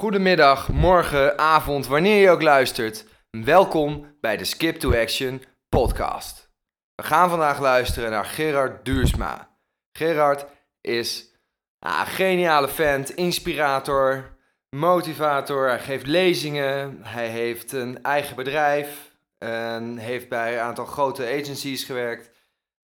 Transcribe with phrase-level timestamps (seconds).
[0.00, 3.04] goedemiddag, morgen, avond, wanneer je ook luistert.
[3.30, 6.50] Welkom bij de Skip to Action podcast.
[6.94, 9.58] We gaan vandaag luisteren naar Gerard Duursma.
[9.92, 10.46] Gerard
[10.80, 11.34] is
[11.78, 14.36] ah, een geniale vent, inspirator,
[14.70, 15.68] motivator.
[15.68, 21.84] Hij geeft lezingen, hij heeft een eigen bedrijf en heeft bij een aantal grote agencies
[21.84, 22.30] gewerkt.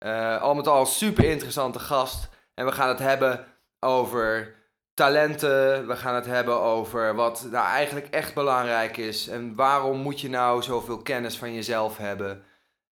[0.05, 2.29] Uh, al met al een super interessante gast.
[2.55, 3.47] En we gaan het hebben
[3.81, 4.55] over
[4.95, 5.87] talenten.
[5.87, 9.29] We gaan het hebben over wat nou eigenlijk echt belangrijk is.
[9.29, 12.43] En waarom moet je nou zoveel kennis van jezelf hebben.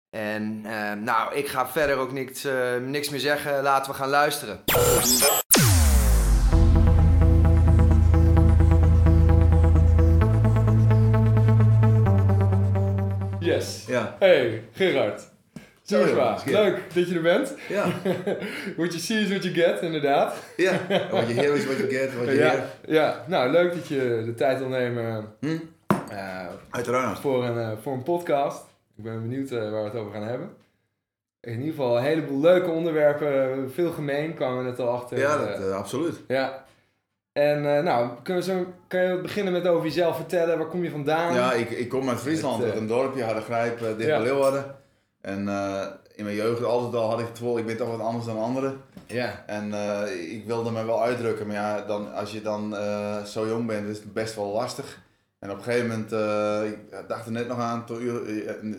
[0.10, 3.64] En uh, nou, ik ga verder ook niks, uh, niks meer zeggen.
[3.64, 4.64] Laten we gaan luisteren.
[13.40, 13.86] Yes.
[13.88, 14.16] Ja.
[14.20, 15.31] Hey, Gerard.
[15.92, 17.54] Zo, Joshua, leuk dat je er bent.
[17.70, 17.86] Ja.
[18.78, 20.36] what you see is what you get, inderdaad.
[20.58, 20.72] Ja.
[21.12, 24.22] Wat je heer is wat je get, wat je Ja, ja, nou leuk dat je
[24.26, 25.58] de tijd wil nemen Hm?
[26.10, 27.20] eh, Uiteraard.
[27.20, 28.64] voor, een, eh, voor een podcast.
[28.98, 30.50] Ik ben benieuwd eh, waar we het over gaan hebben.
[31.42, 35.18] In ieder geval een heleboel leuke onderwerpen, veel gemeen kwamen we net al achter.
[35.18, 36.16] Ja, dat, absoluut.
[36.28, 36.66] ja.
[37.34, 40.58] En nou, kunnen we zo, kan je beginnen met over jezelf vertellen?
[40.58, 41.34] Waar kom je vandaan?
[41.34, 44.18] Ja, ik, ik kom uit Friesland, uit een dorpje, Hardergrijp, uh, dicht Ja.
[44.18, 44.66] bij Leeuwarden.
[45.22, 48.00] En eh, in mijn jeugd altijd al had ik het gevoel, ik ben toch wat
[48.00, 48.82] anders dan anderen.
[49.06, 49.44] Ja.
[49.46, 53.48] En eh, ik wilde me wel uitdrukken, maar ja, dan, als je dan eh, zo
[53.48, 55.02] jong bent, is het best wel lastig.
[55.40, 56.12] En op een gegeven moment,
[56.74, 58.04] ik dacht er net nog aan, toen,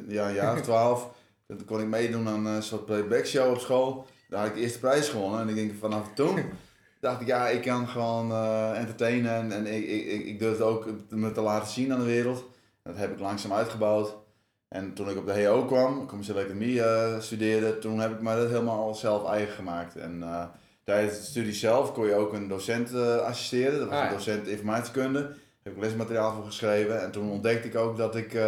[0.09, 1.09] ja, een jaar of twaalf,
[1.47, 4.07] toen kon ik meedoen aan een soort playback show op school.
[4.29, 6.39] Daar had ik de eerste prijs gewonnen en ik denk vanaf toen
[7.01, 8.35] dacht ik, ja, ik kan gewoon
[8.75, 12.05] entertainen en, en ik, ik, ik, ik durfde ook me te laten zien aan de
[12.05, 12.45] wereld.
[12.83, 14.22] Dat heb ik langzaam uitgebouwd.
[14.73, 18.37] En toen ik op de HO kwam, commerciële economie eh, studeerde, toen heb ik me
[18.37, 19.97] dat helemaal zelf eigen gemaakt.
[19.97, 20.45] En eh,
[20.85, 23.79] tijdens de studie zelf kon je ook een docent eh, assisteren.
[23.79, 25.21] Dat was Ah, een docent informatiekunde.
[25.21, 27.03] Daar heb ik lesmateriaal voor geschreven.
[27.03, 28.39] En toen ontdekte ik ook dat ik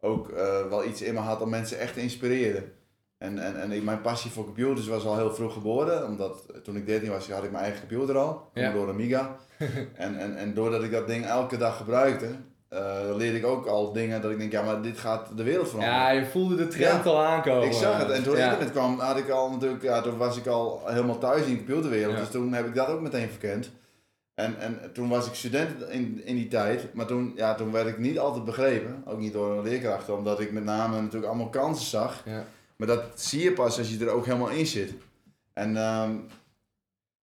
[0.00, 0.30] ook
[0.68, 2.72] wel iets in me had om mensen echt te inspireren.
[3.18, 6.06] En, en, en ik, mijn passie voor computers was al heel vroeg geboren.
[6.06, 8.50] Omdat toen ik 13 was, had ik mijn eigen computer al.
[8.54, 8.72] Ja.
[8.72, 9.36] Door Amiga.
[9.94, 12.26] en, en, en doordat ik dat ding elke dag gebruikte,
[12.74, 15.68] eh, leerde ik ook al dingen dat ik denk, ja, maar dit gaat de wereld
[15.68, 15.98] veranderen.
[15.98, 17.10] ja, je voelde de trend Ja.
[17.10, 17.66] al aankomen.
[17.66, 18.44] Ik zag het en toen ja.
[18.44, 21.56] internet kwam, had ik al natuurlijk, ja, toen was ik al helemaal thuis in de
[21.56, 22.14] computerwereld.
[22.14, 22.20] Ja.
[22.20, 23.70] Dus toen heb ik dat ook meteen verkend.
[24.34, 27.86] En, en toen was ik student in, in die tijd, maar toen, ja, toen werd
[27.86, 29.02] ik niet altijd begrepen.
[29.06, 32.22] Ook niet door leerkrachten, omdat ik met name natuurlijk allemaal kansen zag.
[32.24, 32.44] Ja.
[32.76, 34.92] Maar dat zie je pas als je er ook helemaal in zit.
[35.52, 36.10] En ehm,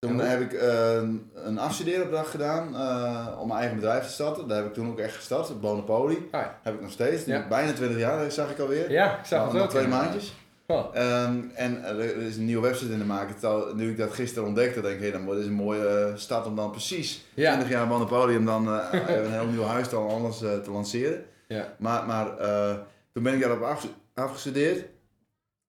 [0.08, 1.02] toen heb ik eh,
[1.34, 4.48] een afstudeeropdracht gedaan eh, om mijn eigen bedrijf te starten.
[4.48, 6.18] Daar heb ik toen ook echt gestart, Bonopoly.
[6.30, 6.58] Ah, ja.
[6.62, 7.48] Heb ik nog steeds, Ja.
[7.48, 8.90] bijna 20 jaar zag ik alweer.
[8.90, 9.70] Ja, ik zag Nou, het nog ook.
[9.70, 10.32] twee maandjes.
[10.66, 10.96] Oh.
[10.96, 13.34] Ehm, en er er is een nieuwe website in de maken.
[13.76, 16.46] Nu ik dat gisteren ontdekte, denk ik, hey, dan wordt het een mooie eh, start
[16.46, 17.50] om dan precies Ja.
[17.52, 21.24] 20 jaar Monopoly om dan eh, een heel nieuw huis dan anders eh, te lanceren.
[21.48, 21.72] Ja.
[21.78, 22.74] Maar, maar eh,
[23.12, 24.84] toen ben ik daarop afge- afgestudeerd.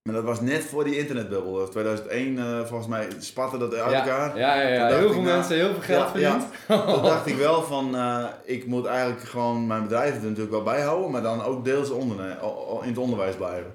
[0.03, 1.51] Maar dat was net voor die internetbubbel.
[1.51, 3.99] Dat was 2001 eh, volgens mij spatte dat uit ja.
[3.99, 4.37] elkaar.
[4.37, 4.97] Ja, ja, ja.
[4.97, 6.09] Heel veel mensen, heel veel geld ja,
[6.39, 6.45] verdiend.
[6.93, 10.63] Toen dacht ik wel van, eh, ik moet eigenlijk gewoon mijn bedrijf er natuurlijk wel
[10.63, 13.73] bijhouden, maar dan ook deels onderne- o- o- in het onderwijs blijven.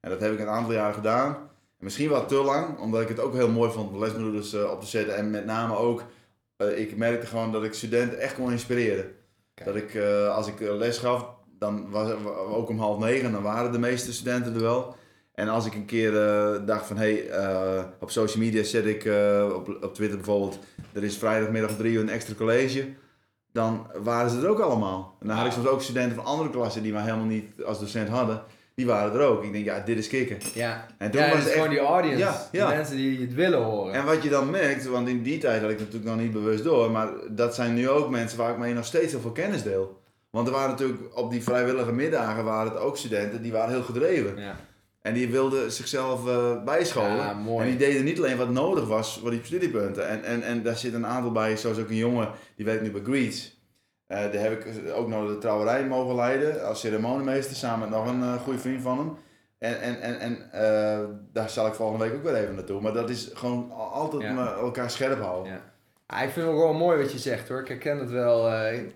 [0.00, 1.34] En dat heb ik een aantal jaar gedaan.
[1.78, 4.70] En misschien wel te lang, omdat ik het ook heel mooi vond om lesbroeders eh,
[4.70, 5.16] op te zetten.
[5.16, 6.02] En met name ook,
[6.56, 9.04] eh, ik merkte gewoon dat ik studenten echt kon inspireren.
[9.54, 9.68] Kijk.
[9.68, 11.26] Dat ik, eh, als ik eh, les gaf,
[11.58, 12.10] dan was
[12.50, 14.98] ook om half negen, dan waren de meeste studenten er wel.
[15.40, 18.86] En als ik een keer eh, dacht van, hé, hey, eh, op social media zet
[18.86, 20.58] ik, eh, op, op Twitter bijvoorbeeld,
[20.92, 22.88] er is vrijdagmiddag om drie uur een extra college.
[23.52, 25.16] Dan waren ze er ook allemaal.
[25.20, 27.80] En dan had ik soms ook studenten van andere klassen die mij helemaal niet als
[27.80, 28.42] docent hadden.
[28.74, 29.44] Die waren er ook.
[29.44, 30.38] Ik denk, ja, dit is kicken.
[30.54, 31.54] Ja, En toen ja was het echt...
[31.54, 32.18] gewoon die audience.
[32.18, 32.68] Ja, ja.
[32.68, 33.94] De mensen die het willen horen.
[33.94, 36.64] En wat je dan merkt, want in die tijd had ik natuurlijk nog niet bewust
[36.64, 39.62] door, maar dat zijn nu ook mensen waar ik mee nog steeds heel veel kennis
[39.62, 40.00] deel.
[40.30, 43.82] Want er waren natuurlijk op die vrijwillige middagen waren het ook studenten die waren heel
[43.82, 44.36] gedreven.
[44.36, 44.56] ja.
[45.00, 47.16] En die wilden zichzelf eh, bijscholen.
[47.16, 47.36] Ja.
[47.58, 50.08] En die deden niet alleen wat nodig was voor die studiepunten.
[50.08, 52.90] En, en, en daar zit een aantal bij, zoals ook een jongen, die werkt nu
[52.90, 53.58] bij Greets.
[54.06, 58.08] Eh daar heb ik ook nog de trouwerij mogen leiden als ceremoniemeester, samen met nog
[58.08, 59.16] een eh, goede vriend van hem.
[59.58, 60.50] En, en, en, en
[61.32, 62.80] daar zal ik volgende week ook weer even naartoe.
[62.80, 64.32] Maar dat is gewoon al- altijd Ja.
[64.32, 65.52] me elkaar scherp houden.
[65.52, 65.60] Ja.
[66.06, 67.60] Ah, ik vind het ook wel mooi wat je zegt hoor.
[67.60, 68.46] Ik herken het wel.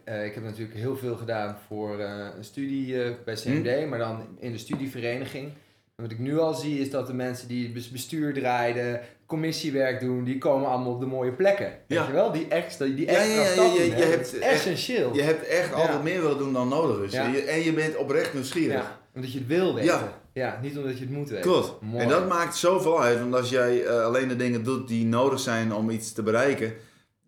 [0.05, 3.89] ik heb natuurlijk heel veel gedaan voor een studie bij CMD, Hm?
[3.89, 5.53] maar dan in de studievereniging.
[6.03, 10.01] Wat ik nu al zie is dat de mensen die het bes- bestuur draaien, commissiewerk
[10.01, 11.67] doen, die komen allemaal op de mooie plekken.
[11.67, 12.07] Weet Ja.
[12.07, 12.33] je wel?
[12.33, 13.25] Die extra, die extra
[13.63, 15.15] ja, ja, je- hebt is echt- essentieel.
[15.15, 17.13] Je hebt echt altijd meer willen doen dan nodig is.
[17.13, 18.99] En, je, en je bent oprecht nieuwsgierig.
[19.15, 19.95] Omdat je het wil weten.
[19.95, 20.21] Ja.
[20.33, 20.59] Ja.
[20.63, 21.51] niet omdat je het moet weten.
[21.51, 21.81] Klopt.
[21.81, 22.03] Mooi.
[22.03, 25.41] En dat maakt zoveel uit, want als jij eh, alleen de dingen doet die nodig
[25.41, 26.73] zijn om iets te bereiken,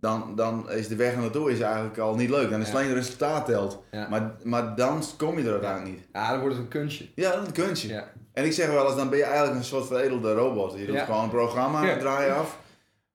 [0.01, 2.51] dan, dan is de weg er naartoe is eigenlijk al niet leuk.
[2.51, 2.75] Dan is Ja.
[2.75, 3.83] alleen het resultaat telt.
[3.91, 4.09] Ja.
[4.09, 6.07] Maar, maar dan kom je er uiteindelijk niet.
[6.13, 7.07] Ja, dan wordt het een kunstje.
[7.15, 8.05] Ja, dat is een kunstje.
[8.37, 10.73] En ik zeg wel eens, dan ben je eigenlijk een soort veredelde robot.
[10.79, 11.05] Je doet Ja.
[11.05, 11.97] gewoon een programma, Ja.
[11.97, 12.59] draai je af.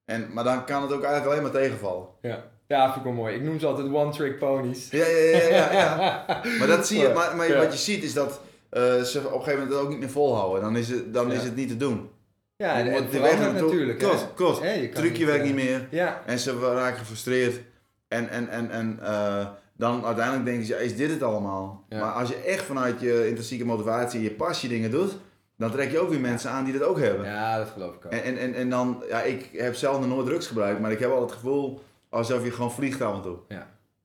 [0.06, 2.08] En, maar dan kan het ook eigenlijk alleen maar tegenvallen.
[2.22, 2.44] Ja.
[2.68, 3.36] ja, vind ik wel mooi.
[3.36, 4.88] Ik noem ze altijd one-trick ponies.
[4.92, 5.72] Ja, ja, ja, ja.
[5.72, 6.26] ja.
[6.60, 7.58] Maar dat zie je, maar, maar Ja.
[7.58, 10.10] wat je ziet is dat eh, ze op een gegeven moment het ook niet meer
[10.10, 10.62] volhouden.
[10.62, 11.34] Dan is het, dan Ja.
[11.34, 12.10] is het niet te doen.
[12.56, 14.02] Ja, en, de weg natuurlijk.
[14.02, 14.56] je kan
[14.94, 15.88] Trucje werkt eh, niet meer.
[15.90, 17.60] Ja, En ze raken gefrustreerd.
[18.08, 19.48] En, en, en, en eh,
[19.82, 21.84] dan uiteindelijk denken ze, ja, is dit het allemaal?
[21.90, 22.00] Ja.
[22.00, 25.18] Maar als je echt vanuit je intrinsieke motivatie, je passie dingen doet,
[25.58, 27.26] dan trek je ook weer mensen aan die dat ook hebben.
[27.26, 28.12] ja, dat geloof ik ook.
[28.12, 31.10] En, en, en, dan, ja, ik heb zelf nog nooit drugs gebruikt, maar ik heb
[31.10, 33.38] wel het gevoel alsof je gewoon vliegt af en toe.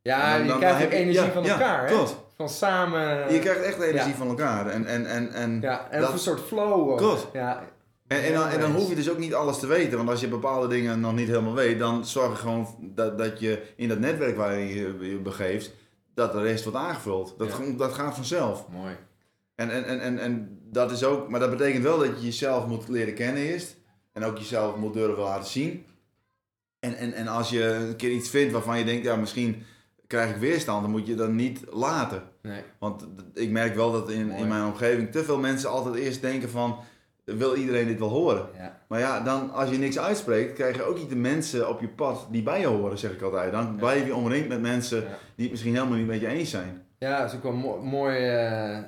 [0.02, 1.94] Ja, Dan- je krijgt ook je- energie ja, van ja, elkaar, hè?
[1.94, 2.16] klopt.
[2.36, 3.32] Van samen...
[3.32, 4.16] Je krijgt echt energie Ja.
[4.16, 4.66] van elkaar.
[4.66, 6.96] En, en, en, en, Ja, en dat- een soort flow.
[6.96, 7.26] Klopt.
[7.32, 7.62] Ja,
[8.08, 9.96] en, en, dan, en dan hoef je dus ook niet alles te weten.
[9.96, 13.40] Want als je bepaalde dingen nog niet helemaal weet, dan zorg je gewoon dat, dat
[13.40, 15.74] je in dat netwerk waarin je je begeeft,
[16.14, 17.34] dat de rest wordt aangevuld.
[17.38, 17.72] Dat, Ja.
[17.76, 18.66] dat gaat vanzelf.
[18.72, 18.96] mooi.
[19.54, 22.66] En, en, en, en, en dat is ook, maar dat betekent wel dat je jezelf
[22.66, 23.76] moet leren kennen eerst.
[24.12, 25.84] En ook jezelf moet durven laten zien.
[26.78, 29.62] En, en, en als je een keer iets vindt waarvan je denkt, ja, misschien
[30.06, 32.22] krijg ik weerstand, dan moet je dat niet laten.
[32.42, 32.62] Nee.
[32.78, 34.40] Want ik merk wel dat in, Mooi.
[34.40, 36.78] in mijn omgeving te veel mensen altijd eerst denken van,
[37.34, 38.46] wil iedereen dit wel horen?
[38.56, 38.80] Ja.
[38.88, 41.88] Maar ja, dan als je niks uitspreekt, krijg je ook niet de mensen op je
[41.88, 43.52] pad die bij je horen, zeg ik altijd.
[43.52, 43.72] Dan Ja.
[43.78, 45.06] blijf je omringd met mensen Ja.
[45.34, 46.82] die het misschien helemaal niet met je eens zijn.
[46.98, 48.78] Ja, dat is ook wel mo- mooi, eh,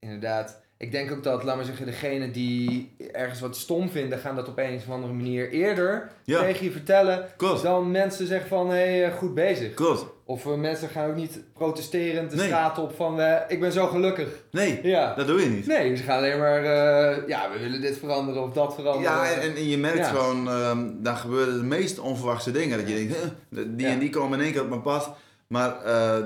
[0.00, 0.60] inderdaad.
[0.76, 4.48] Ik denk ook dat, laat maar zeggen, degene die ergens wat stom vinden, gaan dat
[4.48, 7.26] op een of andere manier eerder tegen je vertellen.
[7.36, 9.74] Klopt, Dan mensen zeggen van, hé, hey, eh, goed bezig.
[9.74, 10.06] klopt.
[10.24, 12.46] Of eh, mensen gaan ook niet protesterend de Nee.
[12.46, 14.28] straat op van, eh, ik ben zo gelukkig.
[14.50, 15.14] Nee, Ja.
[15.14, 15.66] dat doe je niet.
[15.66, 19.10] Nee, ze gaan alleen maar, eh, ja, we willen dit veranderen of dat veranderen.
[19.16, 20.04] Ja, en, en je merkt Ja.
[20.04, 22.78] gewoon, ehm dan gebeuren de meest onverwachte dingen.
[22.78, 23.92] Dat je denkt, huh, die Ja.
[23.92, 25.10] en die komen in één keer op mijn pad.
[25.46, 25.74] Maar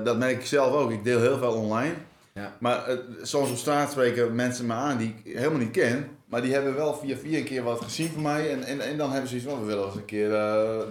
[0.03, 0.91] dat merk ik zelf ook.
[0.91, 1.93] Ik deel heel veel online.
[2.33, 2.53] Ja.
[2.59, 2.83] Maar
[3.21, 6.07] soms op straat spreken mensen me aan die ik helemaal niet ken.
[6.29, 8.51] Maar die hebben wel via via een keer wat gezien van mij.
[8.51, 10.31] En, en, en dan hebben ze iets van, we willen eens een keer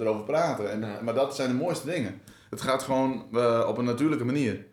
[0.01, 0.71] erover praten.
[0.71, 0.85] En.
[1.03, 2.21] Maar dat zijn de mooiste dingen.
[2.57, 4.67] Het gaat gewoon eh, op een natuurlijke manier.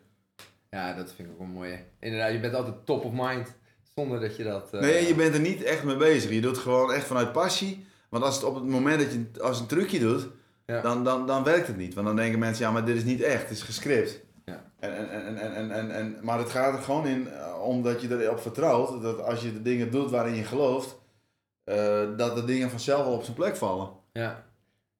[0.70, 1.78] Ja, dat vind ik ook wel mooi.
[2.00, 3.52] Inderdaad, je bent altijd top of mind,
[3.94, 4.68] zonder dat je dat...
[4.72, 6.30] eh, Nee, je bent er niet echt mee bezig.
[6.30, 7.86] Je doet het gewoon echt vanuit passie.
[8.08, 10.26] Want als het op het moment dat je als een trucje doet,
[10.66, 10.80] Ja.
[10.80, 11.94] dan, dan, dan werkt het niet.
[11.94, 14.20] Want dan denken mensen, ja, maar dit is niet echt, het is gescript.
[14.44, 14.64] Ja.
[14.78, 18.00] En, en, en, en, en, en, en, maar het gaat er gewoon in, eh, omdat
[18.00, 20.96] je erop vertrouwt, dat als je de dingen doet waarin je gelooft,
[22.16, 23.88] dat de dingen vanzelf wel op zijn plek vallen.
[24.12, 24.44] Ja.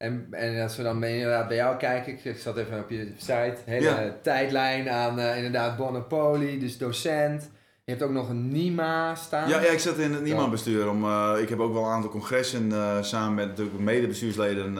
[0.04, 3.12] En, en als we dan bij, inderdaad bij jou kijken, ik, zat even op je
[3.16, 4.16] site, hele Ja.
[4.22, 7.50] tijdlijn aan eh, inderdaad Bonapoli, dus docent.
[7.84, 9.48] Je hebt ook nog een NIMA staan.
[9.48, 10.88] Ja, ja, ik zat in het Niemand-bestuur.
[10.88, 14.74] Om, eh, ik heb ook wel een aantal congressen eh, samen met natuurlijk medebestuursleden.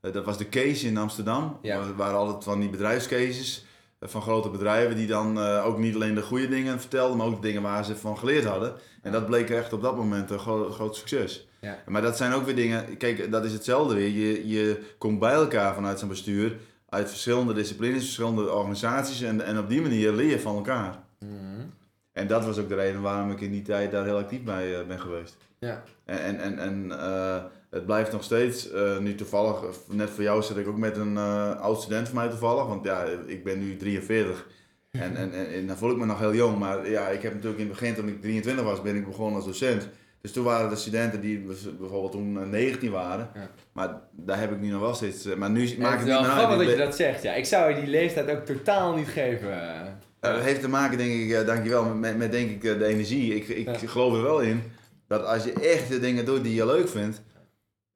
[0.00, 1.58] dat was de case in Amsterdam.
[1.62, 1.76] Ja.
[1.76, 3.64] Er waren altijd van die bedrijfscases
[4.00, 7.46] van grote bedrijven die dan ook niet alleen de goede dingen vertelden, maar ook de
[7.48, 8.72] dingen waar ze van geleerd hadden.
[9.02, 11.48] En dat bleek echt op dat moment een gro- groot succes.
[11.60, 11.78] Ja.
[11.86, 14.08] Maar dat zijn ook weer dingen, kijk, dat is hetzelfde weer.
[14.08, 16.56] Je, je komt bij elkaar vanuit zo'n bestuur,
[16.88, 20.98] uit verschillende disciplines, verschillende organisaties en, en op die manier leer je van elkaar.
[21.18, 21.68] Mhm.
[22.12, 24.78] En dat was ook de reden waarom ik in die tijd daar heel actief bij
[24.78, 25.36] eh, ben geweest.
[25.58, 25.82] Ja.
[26.04, 30.42] En, en, en, en eh, het blijft nog steeds, eh, nu toevallig, net voor jou
[30.42, 31.16] zit ik ook met een
[31.58, 34.46] oud student van mij toevallig, want ja, ik ben nu 43
[34.90, 37.32] en, en, en, en dan voel ik me nog heel jong, maar ja, ik heb
[37.34, 39.88] natuurlijk in het begin, toen ik 23 was, ben ik begonnen als docent.
[40.20, 41.38] Dus toen waren er studenten die
[41.78, 43.50] bijvoorbeeld toen eh, 19 waren, Ja.
[43.72, 46.06] maar daar heb ik nu nog wel steeds, eh, maar nu maakt het het niet
[46.08, 46.30] wel uit.
[46.32, 47.22] grappig dat je dat zegt.
[47.22, 49.52] Ja, ik zou je die leeftijd ook totaal niet geven.
[49.62, 49.80] Eh,
[50.20, 53.34] dat heeft te maken, denk ik, eh, dankjewel, met, met denk ik eh, de energie.
[53.34, 53.88] Ik, ik Ja.
[53.88, 54.62] geloof er wel in
[55.08, 57.20] dat als je echt de dingen doet die je leuk vindt,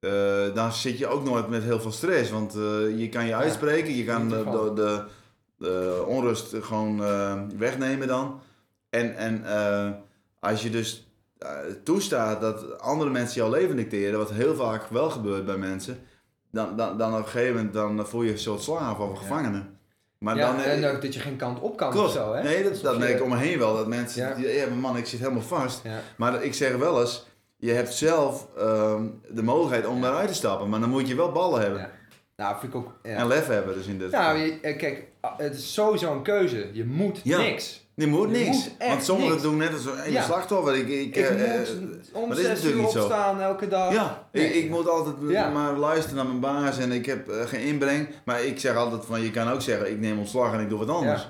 [0.01, 0.11] eh,
[0.55, 2.31] dan zit je ook nooit met heel veel stress.
[2.31, 5.05] Want eh, je kan je uitspreken, je kan niet de, de, de,
[5.59, 8.41] de onrust gewoon eh, wegnemen dan.
[8.91, 9.91] En, en eh,
[10.41, 11.05] als je dus eh,
[11.85, 15.99] toestaat dat andere mensen jouw leven dicteren, wat heel vaak wel gebeurt bij mensen,
[16.51, 19.15] dan, dan, dan op een gegeven moment dan voel je een soort slaaf of een
[19.15, 19.21] Ja.
[19.21, 19.63] gevangene.
[20.19, 22.07] Maar ja, dan, eh, en ook dat je geen kant op kan Klopt.
[22.07, 22.43] of zo, hè?
[22.43, 23.77] Nee, dat, dat merk ik om me heen wel.
[23.77, 24.35] Dat mensen, Ja.
[24.35, 25.81] die, ja, maar man, ik zit helemaal vast.
[25.85, 26.01] Ja.
[26.17, 30.03] Maar ik zeg wel eens, je hebt zelf ehm, de mogelijkheid om Ja.
[30.03, 30.69] daaruit te stappen.
[30.69, 31.79] Maar dan moet je wel ballen hebben.
[31.81, 31.91] Ja.
[32.37, 32.93] Nou, vind ik ook...
[33.03, 33.11] Ja.
[33.17, 36.23] En lef hebben dus in dit Nou, je- eh, kijk, ah, het is sowieso een
[36.23, 36.69] keuze.
[36.73, 37.39] Je moet Ja.
[37.39, 37.84] niks.
[37.97, 38.49] Je moet niks.
[38.49, 39.43] moet Want sommigen niks.
[39.43, 40.23] doen net als een Ja.
[40.23, 40.75] slachtoffer.
[40.77, 41.41] Ik, ik, Ik eh, moet
[42.13, 43.93] eh, om maar zes uur opstaan elke dag.
[43.93, 44.47] ja, Nee.
[44.49, 45.51] ik, ik moet altijd Ja.
[45.51, 48.09] maar luisteren naar mijn baas en ik heb eh, geen inbreng.
[48.25, 50.79] Maar ik zeg altijd van, je kan ook zeggen, ik neem ontslag en ik doe
[50.79, 51.21] wat anders.
[51.23, 51.27] Ja.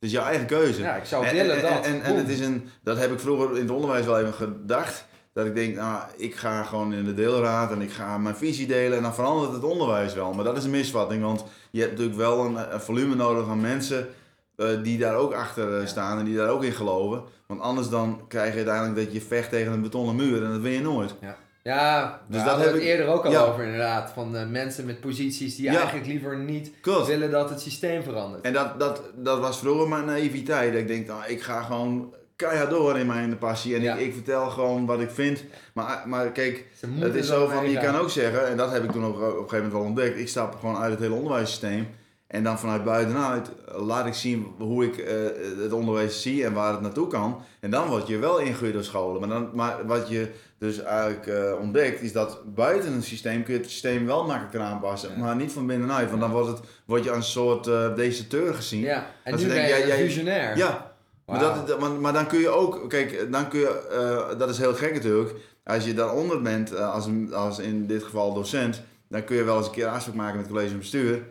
[0.00, 0.80] Het is jouw eigen keuze.
[0.82, 1.84] Ja, ik zou En- willen en, dat.
[1.86, 5.04] En, en, het is een, dat heb ik vroeger in het onderwijs wel even gedacht.
[5.32, 8.66] Dat ik denk, nou, ik ga gewoon in de deelraad en ik ga mijn visie
[8.66, 10.32] delen en dan verandert het onderwijs wel.
[10.32, 13.60] Maar dat is een misvatting, want je hebt natuurlijk wel een, een volume nodig aan
[13.60, 14.08] mensen
[14.56, 17.22] eh, die daar ook achter eh, staan en die daar ook in geloven.
[17.46, 20.60] Want anders dan krijg je uiteindelijk dat je vecht tegen een betonnen muur en dat
[20.60, 21.14] wil je nooit.
[21.62, 23.40] Ja, Dus dus heb hebben we ik- het eerder ook al ja.
[23.40, 24.10] over inderdaad.
[24.10, 25.76] Van eh, mensen met posities die Ja.
[25.76, 27.06] eigenlijk liever niet Klopt.
[27.06, 28.44] willen dat het systeem verandert.
[28.44, 30.72] En dat, dat, dat was vroeger mijn naïviteit.
[30.72, 33.74] Dat ik denk, nou, ik ga gewoon keihard door in mijn passie.
[33.74, 33.94] En Ja.
[33.94, 35.44] ik, ik vertel gewoon wat ik vind.
[35.74, 36.64] Maar, maar kijk,
[36.98, 39.20] het is zo van, je kan ook zeggen, en dat heb ik toen ook op
[39.22, 40.18] een gegeven moment wel ontdekt.
[40.18, 41.88] Ik stap gewoon uit het hele onderwijssysteem.
[42.26, 45.14] En dan vanuit buitenuit laat ik zien hoe ik eh,
[45.62, 47.42] het onderwijs zie en waar het naartoe kan.
[47.60, 49.20] En dan word je wel ingehuurd door scholen.
[49.20, 50.28] Maar, dan, maar wat je
[50.58, 54.60] dus eigenlijk eh, ontdekt, is dat buiten een systeem kun je het systeem wel makkelijker
[54.60, 55.10] aanpassen.
[55.10, 55.18] Ja.
[55.18, 57.64] Maar niet van binnenuit, want dan wordt het, word je als een soort
[57.96, 58.80] deserteur gezien.
[58.80, 60.56] Ja, en nu ze ben je jij- visionair.
[60.56, 60.92] Ja,
[61.26, 64.74] maar, dat, maar, maar dan kun je ook, kijk, dan kun je, dat is heel
[64.74, 69.44] gek natuurlijk, als je daaronder bent, als, als in dit geval docent, dan kun je
[69.44, 71.22] wel eens een keer afspraak maken met het college bestuur.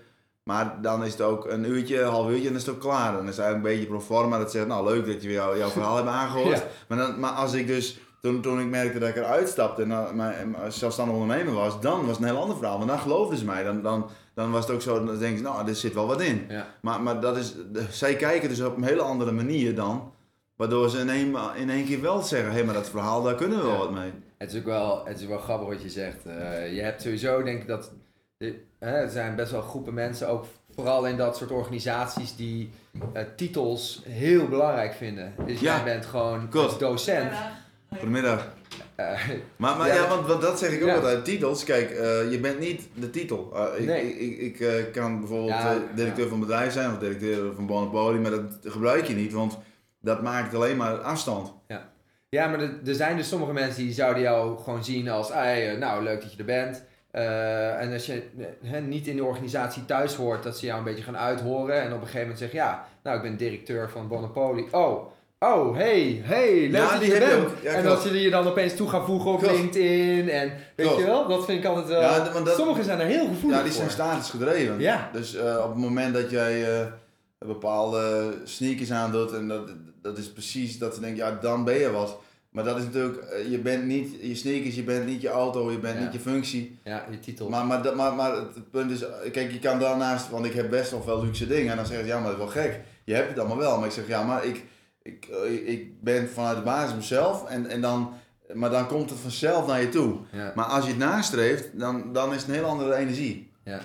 [0.50, 2.82] Maar dan is het ook een uurtje, een half uurtje en dan is het ook
[2.82, 3.14] klaar.
[3.14, 5.58] Dan is het eigenlijk een beetje pro forma dat zegt, nou leuk dat je jou,
[5.58, 6.58] jouw verhaal hebt aangehoord.
[6.64, 6.64] Ja.
[6.88, 9.88] Maar, dan, maar als ik dus, toen, toen ik merkte dat ik eruit stapte en
[9.88, 12.78] nou, mijn, mijn zelfstandig ondernemer was, dan was het een heel ander verhaal.
[12.78, 13.64] Want dan geloofden ze mij.
[13.64, 16.22] Dan, dan, dan was het ook zo, dan denk je, nou, er zit wel wat
[16.22, 16.46] in.
[16.50, 16.68] Ja.
[16.82, 17.56] Maar, maar dat is,
[17.90, 20.14] zij kijken dus op een hele andere manier dan.
[20.56, 23.58] Waardoor ze in één, in één keer wel zeggen, hé, maar dat verhaal, daar kunnen
[23.58, 24.12] we wel wat mee.
[24.38, 26.25] Het is ook wel, het is wel grappig wat je zegt.
[26.25, 27.92] Eh, je hebt sowieso, denk ik, dat
[28.38, 32.72] de- hè, er zijn best wel groepen mensen, ook vooral in dat soort organisaties, die
[33.13, 35.34] eh, titels heel belangrijk vinden.
[35.46, 35.75] Dus Ja.
[35.75, 37.32] jij bent gewoon als docent.
[37.98, 38.54] Goedemiddag.
[38.96, 39.20] eh,
[39.56, 39.94] Maar, maar Ja.
[39.94, 40.96] ja, want, want dat zeg ik ook Ja.
[40.96, 41.25] altijd.
[41.25, 43.51] Titels, kijk, eh, je bent niet de titel.
[43.56, 44.18] Eh, ik Nee.
[44.20, 46.30] ik, ik, eh, kan bijvoorbeeld Ja, directeur ja.
[46.30, 49.58] van een bedrijf zijn of directeur van Monopoly, maar dat gebruik je niet, want
[50.01, 51.54] dat maakt alleen maar afstand.
[52.30, 55.65] ja, maar er, er zijn dus sommige mensen die zouden jou gewoon zien als, "Ai,
[55.65, 56.84] eh, nou leuk dat je er bent.
[57.15, 58.22] Eh, en als je
[58.72, 61.81] eh, niet in de organisatie thuis hoort, dat ze jou een beetje gaan uithoren.
[61.81, 64.65] En op een gegeven moment zeggen, ja, nou ik ben directeur van Monopoly.
[64.72, 65.05] Oh,
[65.39, 67.50] oh, hey, hey, leuk Ja, dat die je bent.
[67.63, 69.55] Ja, en dat je je dan opeens toe gaat voegen op Klopt.
[69.57, 70.29] LinkedIn.
[70.29, 71.00] En weet Klopt.
[71.01, 72.01] je wel, dat vind ik altijd wel...
[72.01, 74.79] Ja, want dat- Sommigen zijn er heel gevoelig Ja, die zijn status gedreven.
[74.79, 75.10] Ja.
[75.13, 76.86] Dus eh, op het moment dat jij eh,
[77.38, 79.69] bepaalde sneakers aandoet en dat,
[80.01, 82.17] dat is precies dat ze denken, ja, dan ben je wat.
[82.56, 85.72] Maar dat is natuurlijk, eh, je bent niet je sneakers, je bent niet je auto,
[85.72, 86.04] je bent Ja.
[86.04, 86.80] niet je functie.
[86.84, 87.50] Ja, je titel.
[87.50, 90.70] Maar, maar, dat- maar, maar het punt is, kijk, je kan daarnaast, want ik heb
[90.70, 91.70] best wel veel luxe dingen.
[91.72, 92.80] En dan zeggen ze, ja, maar dat is wel gek.
[93.04, 93.78] Je hebt het allemaal wel.
[93.78, 94.64] Maar ik zeg, ja, maar ik,
[95.04, 97.46] ik, eh, ik ben vanuit de basis mezelf.
[97.50, 98.14] En, en dan,
[98.54, 100.16] maar dan komt het vanzelf naar je toe.
[100.32, 100.52] ja.
[100.56, 103.52] Maar als je het nastreeft, dan, dan is het een heel andere energie.
[103.64, 103.80] ja.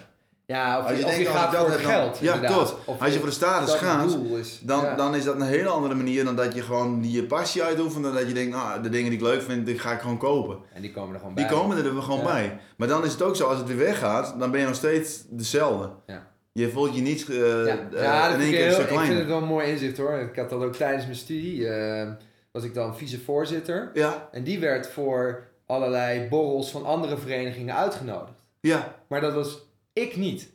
[0.54, 1.92] Ja, of Als je, je of denkt, je als gaat ik dat voor heb, dan-
[1.92, 2.19] geld.
[2.19, 2.75] Ja, klopt.
[3.00, 4.61] Als je voor de status het gaat, is.
[4.62, 4.95] dan, ja.
[4.95, 8.07] dan is dat een hele andere manier dan dat je gewoon die je passie uitoefent.
[8.07, 10.19] En dat je denkt, nou, de dingen die ik leuk vind, die ga ik gewoon
[10.19, 10.59] kopen.
[10.73, 11.54] En die komen er gewoon Die bij.
[11.54, 12.25] komen er gewoon Ja.
[12.25, 12.59] bij.
[12.76, 15.23] Maar dan is het ook zo, als het weer weggaat, dan ben je nog steeds
[15.28, 15.90] dezelfde.
[16.07, 16.28] Ja.
[16.52, 17.45] Je voelt je niet eh Ja,
[17.92, 19.07] eh, ja dat in één ik, keer heel, zo ik klein.
[19.07, 20.12] vind het wel een mooi inzicht hoor.
[20.19, 21.69] Ik had dat ook tijdens mijn studie.
[21.69, 22.09] eh,
[22.52, 23.90] was ik dan vicevoorzitter.
[23.95, 28.42] Ja, En die werd voor allerlei borrels van andere verenigingen uitgenodigd.
[28.61, 28.95] ja.
[29.09, 29.69] Maar dat was
[30.00, 30.52] ik niet.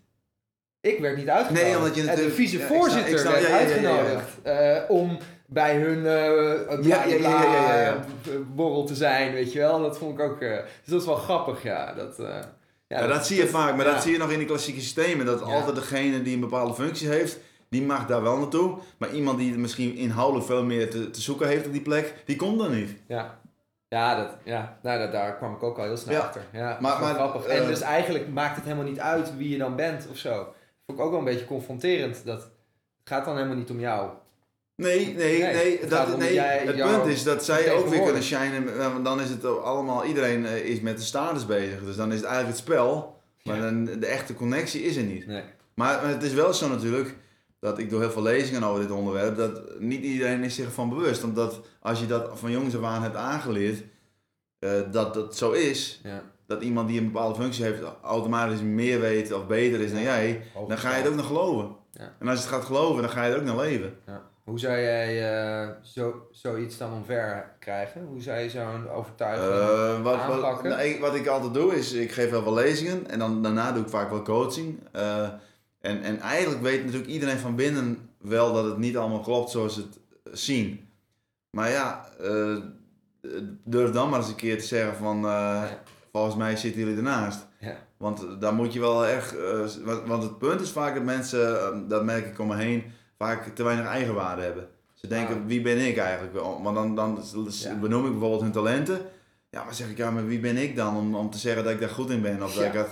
[0.82, 1.68] Ik werd niet uitgenodigd.
[1.68, 4.90] Nee, omdat je En de vicevoorzitter ja, ik snap- ik werd snap- ja, uitgenodigd eh,
[4.90, 6.04] om bij hun
[6.84, 8.06] Ja, ja, bla-
[8.56, 9.82] borrel te zijn, weet je wel.
[9.82, 10.42] Dat vond ik ook...
[10.42, 11.94] eh, dus dat is wel grappig, ja.
[11.94, 12.16] Dat,
[12.88, 15.26] Ja, dat, zie je vaak, maar dat zie je nog in die klassieke systemen.
[15.26, 18.78] Dat altijd degene die een bepaalde functie heeft, die mag daar wel naartoe.
[18.98, 22.36] Maar iemand die misschien inhoudelijk veel meer te, te zoeken heeft op die plek, die
[22.36, 22.90] komt dan niet.
[23.08, 23.40] Ja,
[23.88, 24.78] ja, dat, ja.
[24.82, 26.20] Nou, dat, daar kwam ik ook al heel snel Ja.
[26.20, 26.42] achter.
[26.52, 27.46] Ja, Maar- maar, grappig.
[27.46, 30.54] eh, en dus eigenlijk maakt het helemaal niet uit wie je dan bent of zo.
[30.86, 32.26] Vond ik ook wel een beetje confronterend.
[32.26, 32.50] Dat het
[33.04, 34.10] gaat dan helemaal niet om jou.
[34.76, 35.80] Nee, nee, Nee, nee.
[35.80, 38.80] het dat, nee jij- het punt is dat zij ook weer kunnen shinen.
[38.80, 41.84] eh, Want dan is het allemaal, iedereen eh, is met de status bezig.
[41.84, 43.22] Dus dan is het eigenlijk het spel.
[43.44, 43.62] Maar Ja.
[43.62, 45.28] dan, de echte connectie is er niet.
[45.28, 45.44] Nee.
[45.74, 47.16] Maar het is wel zo natuurlijk,
[47.60, 50.90] dat ik doe heel veel lezingen over dit onderwerp, dat niet iedereen is zich ervan
[50.90, 51.24] bewust.
[51.24, 53.84] Omdat als je dat van jongs af aan hebt aangeleerd,
[54.60, 56.22] eh, dat dat zo is, Ja.
[56.48, 60.42] dat iemand die een bepaalde functie heeft automatisch meer weet of beter is dan jij,
[60.68, 61.76] dan ga je het ook nog geloven.
[61.92, 62.14] Ja.
[62.20, 63.98] En als je het gaat geloven, dan ga je er ook naar leven.
[64.06, 64.22] Ja.
[64.44, 65.34] Hoe zou jij
[65.64, 68.06] eh, zo, zoiets dan omver krijgen?
[68.06, 69.52] Hoe zou je zo'n overtuiging...
[69.52, 70.70] Eh, wat, wat, aanpakken?
[70.70, 73.72] nou, ik- wat ik altijd doe is, ik geef wel wel lezingen en dan, daarna
[73.72, 74.80] doe ik vaak wel coaching.
[75.86, 79.50] Eh, en, en eigenlijk weet natuurlijk iedereen van binnen wel dat het niet allemaal klopt
[79.52, 80.00] zoals ze het
[80.40, 80.88] zien.
[81.50, 82.56] Maar ja, eh,
[83.64, 85.82] durf dan maar eens een keer te zeggen van, eh, Ja.
[86.12, 87.48] volgens mij zitten jullie ernaast.
[87.60, 87.76] Ja.
[87.98, 91.60] Want daar moet je wel echt, eh, want, want het punt is vaak dat mensen,
[91.60, 92.84] eh, dat merk ik om me heen,
[93.18, 94.68] vaak te weinig eigenwaarde hebben.
[94.94, 95.42] Ze denken, Ah.
[95.46, 96.60] wie ben ik eigenlijk wel?
[96.60, 97.76] Maar dan, dan Ja.
[97.76, 99.00] benoem ik bijvoorbeeld hun talenten.
[99.50, 101.74] Ja, maar zeg ik, ja, maar wie ben ik dan om, om te zeggen dat
[101.74, 102.44] ik daar goed in ben?
[102.44, 102.88] Of dat ik dat,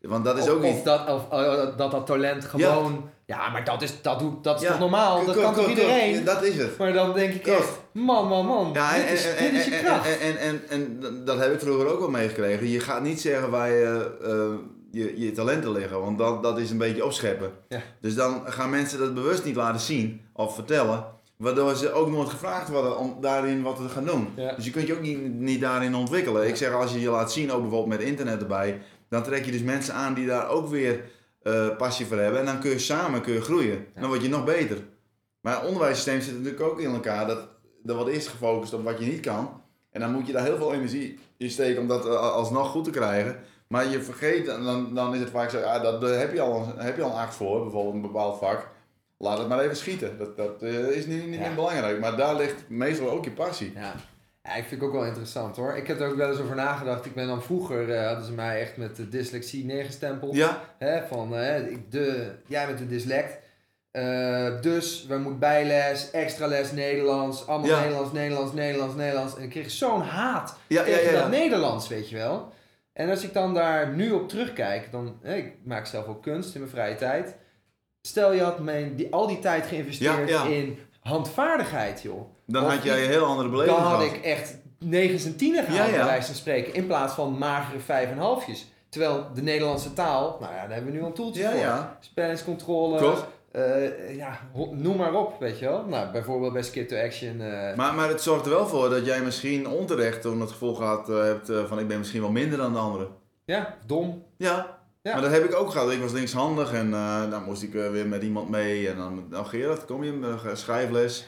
[0.00, 0.84] want dat is of, ook of niet...
[0.84, 3.10] dat, of, eh, dat dat talent gewoon...
[3.26, 5.24] Ja, maar dat is, dat doet, dat is Ja, toch normaal?
[5.26, 6.12] Dat kan toch iedereen?
[6.12, 6.26] klopt.
[6.26, 6.78] Dat is het.
[6.78, 9.64] Maar dan denk ik echt, man, man, man, Ja, en, dit, is, en, dit is
[9.64, 10.18] je en- kracht.
[10.18, 12.68] En, en, en, en dat heb ik vroeger ook wel meegekregen.
[12.68, 16.70] Je gaat niet zeggen waar je, eh, je, je talenten liggen, want dat, dat is
[16.70, 17.50] een beetje opscheppen.
[17.68, 17.80] Ja.
[18.00, 21.04] Dus dan gaan mensen dat bewust niet laten zien of vertellen,
[21.36, 24.28] waardoor ze ook nooit gevraagd worden om daarin wat te gaan doen.
[24.36, 24.52] Ja.
[24.54, 26.48] Dus je kunt je ook niet, niet daarin ontwikkelen.
[26.48, 29.50] Ik zeg, als je je laat zien, ook bijvoorbeeld met internet erbij, dan trek je
[29.52, 31.04] dus mensen aan die daar ook weer
[31.42, 32.40] eh, passie voor hebben.
[32.40, 33.86] En dan kun je samen kun je groeien.
[33.94, 34.00] Ja.
[34.00, 34.76] Dan word je nog beter.
[35.40, 37.26] Maar het onderwijssysteem zit natuurlijk ook in elkaar.
[37.26, 37.48] Dat,
[37.86, 39.62] er wordt eerst gefocust op wat je niet kan.
[39.90, 42.84] En dan moet je daar heel veel energie in steken om dat eh, alsnog goed
[42.84, 43.40] te krijgen.
[43.68, 46.40] Maar je vergeet, en dan, dan is het vaak zo, ja, dat, daar heb je,
[46.40, 48.68] al, een- heb je al een acht voor, bijvoorbeeld een bepaald vak.
[49.18, 50.18] Laat het maar even schieten.
[50.18, 51.54] Dat, dat eh, is niet, niet, Ja.
[51.54, 52.00] belangrijk.
[52.00, 53.72] Maar daar ligt meestal ook je passie.
[53.74, 53.94] Ja.
[54.48, 55.76] Ja, ik vind het ook wel interessant hoor.
[55.76, 57.04] Ik heb er ook wel eens over nagedacht.
[57.06, 60.34] Ik ben dan vroeger, eh, hadden ze mij echt met de dyslexie neergestempeld.
[60.34, 61.38] Ja, Hè, van,
[61.68, 63.38] ik- de, jij bent een dyslect.
[63.90, 67.80] Eh, dus we moeten bijles, extra les Nederlands, allemaal Ja.
[67.80, 69.36] Nederlands, Nederlands, Nederlands, Nederlands.
[69.36, 72.52] En ik kreeg zo'n haat ja, tegen ja, dat Nederlands, weet je wel.
[72.92, 76.54] En als ik dan daar nu op terugkijk, dan, hè, ik maak zelf ook kunst
[76.54, 77.36] in mijn vrije tijd.
[78.02, 80.78] Stel je had mijn, die, al die tijd geïnvesteerd in
[81.08, 82.20] handvaardigheid, joh.
[82.46, 85.54] Dan Of had jij een heel andere beleving Dan had ik echt 9 en 10
[85.64, 86.74] gehaald, Ja, wijze van spreken.
[86.74, 88.66] In plaats van magere 5 en halfjes.
[88.88, 91.60] Terwijl de Nederlandse taal, nou ja, daar hebben we nu een toeltje Ja, voor.
[91.60, 91.96] ja.
[92.00, 93.14] Spellingscontrole,
[93.52, 95.84] eh, ja, noem maar op, weet je wel.
[95.84, 97.40] Nou, bijvoorbeeld bij Skip to Action.
[97.40, 100.74] eh, Maar, maar het zorgt er wel voor dat jij misschien onterecht toen het gevoel
[100.74, 103.08] gehad eh, hebt van ik ben misschien wel minder dan de anderen.
[103.44, 104.22] ja, dom.
[104.36, 104.77] Ja.
[105.08, 105.12] Ja.
[105.14, 105.90] Maar dat heb ik ook gehad.
[105.92, 108.88] Ik was linkshandig en eh, dan moest ik eh, weer met iemand mee.
[108.88, 111.24] En dan, nou Gerard, kom je, uh, schrijfles.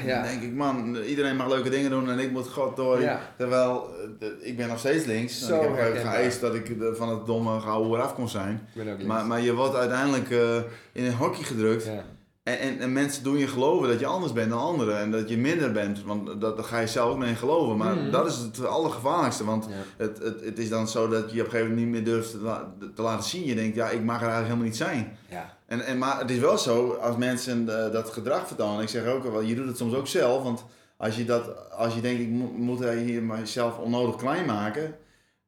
[0.00, 0.14] En Ja.
[0.14, 3.00] dan denk ik, man, iedereen mag leuke dingen doen en ik moet god door.
[3.00, 3.20] Ja.
[3.36, 3.90] Terwijl,
[4.20, 5.48] eh, ik ben nog steeds links.
[5.48, 8.68] En ik heb geëist dat ik van het domme gehouden af kon zijn.
[9.06, 10.56] Maar, maar je wordt uiteindelijk eh,
[10.92, 11.90] in een hokje gedrukt.
[12.42, 15.28] En, en, en mensen doen je geloven dat je anders bent dan anderen en dat
[15.28, 16.02] je minder bent.
[16.04, 17.76] Want dat, daar ga je zelf ook mee geloven.
[17.76, 18.10] Maar Mhm.
[18.10, 19.44] dat is het allergevaarlijkste.
[19.44, 19.74] Want Ja.
[20.04, 22.30] het, het, het is dan zo dat je op een gegeven moment niet meer durft
[22.30, 23.44] te, la- te laten zien.
[23.44, 25.16] Je denkt, ja, ik mag er eigenlijk helemaal niet zijn.
[25.28, 25.56] Ja.
[25.66, 28.82] En, en, maar het is wel zo, als mensen eh, dat gedrag vertonen.
[28.82, 30.42] Ik zeg ook wel, je doet het soms ook zelf.
[30.42, 30.64] Want
[30.96, 34.94] als je, dat, als je denkt, ik mo- moet hier mezelf onnodig klein maken.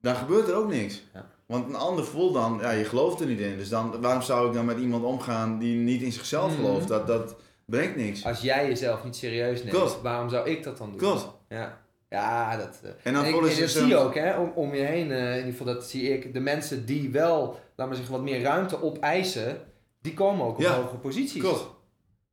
[0.00, 1.02] Dan gebeurt er ook niks.
[1.14, 1.26] Ja.
[1.54, 3.56] Want een ander voelt dan, ja, je gelooft er niet in.
[3.56, 6.60] Dus dan, waarom zou ik dan met iemand omgaan die niet in zichzelf Mhm.
[6.60, 6.88] gelooft?
[6.88, 8.24] Dat, dat brengt niks.
[8.24, 10.00] Als jij jezelf niet serieus neemt, Klopt.
[10.02, 10.98] waarom zou ik dat dan doen?
[10.98, 11.28] Klopt.
[11.48, 11.78] Ja,
[12.10, 12.80] ja dat...
[12.82, 15.10] eh, En dan en ik- en dat zie je ook, hè, om, om je heen,
[15.10, 16.32] eh, in ieder geval dat zie ik.
[16.32, 19.60] De mensen die wel, laat maar zeggen, wat meer ruimte opeisen,
[20.02, 20.74] die komen ook op Ja.
[20.76, 21.40] hogere posities.
[21.42, 21.66] Klopt.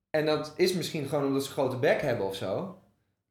[0.10, 2.76] En dat is misschien gewoon omdat ze een grote bek hebben of zo.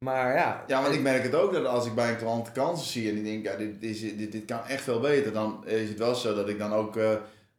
[0.04, 0.64] Maar ja.
[0.66, 3.14] Ja, want ik merk het ook dat als ik bij een klant kansen zie en
[3.14, 6.14] die denk, ja, dit, is, dit, dit kan echt veel beter, dan is het wel
[6.14, 7.10] zo dat ik dan ook eh,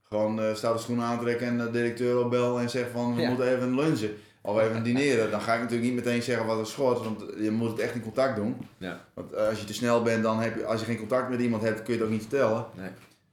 [0.07, 3.27] gewoon eh stoute schoenen aantrek en de directeur opbel en zeg van we Ja.
[3.29, 5.31] moeten even lunchen of even dineren.
[5.31, 7.95] Dan ga ik natuurlijk niet meteen zeggen wat er schort, want je moet het echt
[7.95, 8.57] in contact doen.
[8.77, 8.99] Ja.
[9.13, 11.39] Want eh, als je te snel bent, dan heb je, als je geen contact met
[11.41, 12.65] iemand hebt, kun je het ook niet vertellen.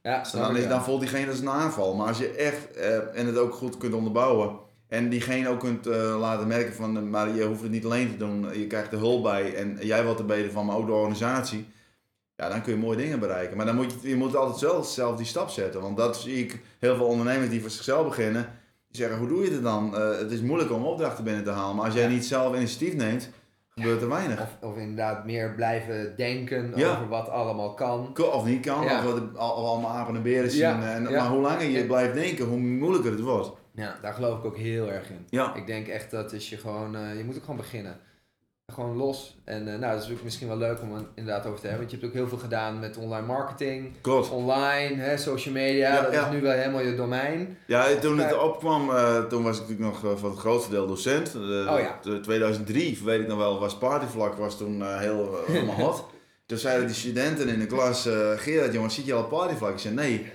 [0.03, 1.95] Ja, En snap dan, is, dan voelt diegene als een aanval.
[1.95, 4.67] Maar als je echt eh, en het ook goed kunt onderbouwen.
[4.89, 8.11] En diegene ook kunt eh, laten merken van, eh, maar je hoeft het niet alleen
[8.11, 8.47] te doen.
[8.59, 11.67] Je krijgt er hulp bij en jij wordt er beter van, maar ook de organisatie.
[12.37, 13.57] Ja, dan kun je mooie dingen bereiken.
[13.57, 15.81] Maar dan moet je, je moet altijd zelf, zelf die stap zetten.
[15.81, 18.43] Want dat zie ik heel veel ondernemers die voor zichzelf beginnen.
[18.89, 19.97] Die zeggen, hoe doe je het dan?
[19.97, 21.77] Eh, het is moeilijk om opdrachten binnen te halen.
[21.77, 22.09] Maar als jij Ja.
[22.09, 23.31] niet zelf initiatief neemt,
[23.69, 24.41] gebeurt er weinig.
[24.41, 26.91] Of, of inderdaad meer blijven denken Ja.
[26.93, 28.17] over wat allemaal kan.
[28.33, 28.99] Of niet kan, Ja.
[28.99, 30.83] of wat de- allemaal apen en beren zien.
[30.83, 31.03] En.
[31.03, 33.51] Maar hoe langer je blijft denken, hoe moeilijker het wordt.
[33.79, 35.27] Ja, daar geloof ik ook heel erg in.
[35.31, 35.55] Ja.
[35.55, 37.97] Ik denk echt dat als je gewoon, eh, je moet ook gewoon beginnen.
[38.73, 39.39] Gewoon los.
[39.45, 41.87] En eh, nou, dat is ook misschien wel leuk om er inderdaad over te hebben.
[41.87, 43.93] Want je hebt ook heel veel gedaan met online marketing.
[44.01, 44.31] Klopt.
[44.31, 45.95] Online, hè, social media.
[45.95, 46.27] Ja, dat ja.
[46.27, 47.59] is nu wel helemaal je domein.
[47.67, 51.35] Ja, toen het opkwam, eh, toen was ik natuurlijk nog voor het grootste deel docent.
[51.37, 51.99] Oh ja.
[52.03, 56.05] de 2003, weet ik nog wel, was partyvlak was toen heel helemaal hot.
[56.47, 59.73] toen zeiden die studenten in de klas, eh Gerard jongens, zit je al partyvlak?
[59.73, 60.33] Ik zei nee.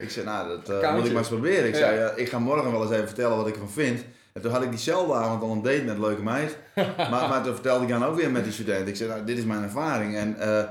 [0.00, 0.92] Ik zei, nou, dat eh, Accountje.
[0.96, 1.66] moet ik maar eens proberen.
[1.68, 4.04] Ik zei, eh, ik ga morgen wel eens even vertellen wat ik ervan vind.
[4.32, 6.56] En toen had ik diezelfde avond al een date met een leuke meid.
[7.10, 8.88] maar, maar toen vertelde ik dan ook weer met die student.
[8.88, 10.16] Ik zei, nou, dit is mijn ervaring.
[10.16, 10.64] En eh,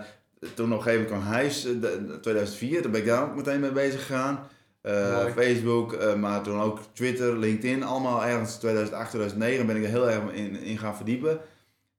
[0.54, 3.36] toen op een gegeven moment kwam Huis, eh, de- 2004, toen ben ik daar ook
[3.36, 4.40] meteen mee bezig gegaan.
[4.82, 5.26] Eh.
[5.36, 10.10] Facebook, eh, maar toen ook Twitter, LinkedIn, allemaal ergens 2008, 2009 ben ik er heel
[10.10, 11.40] erg in, in gaan verdiepen.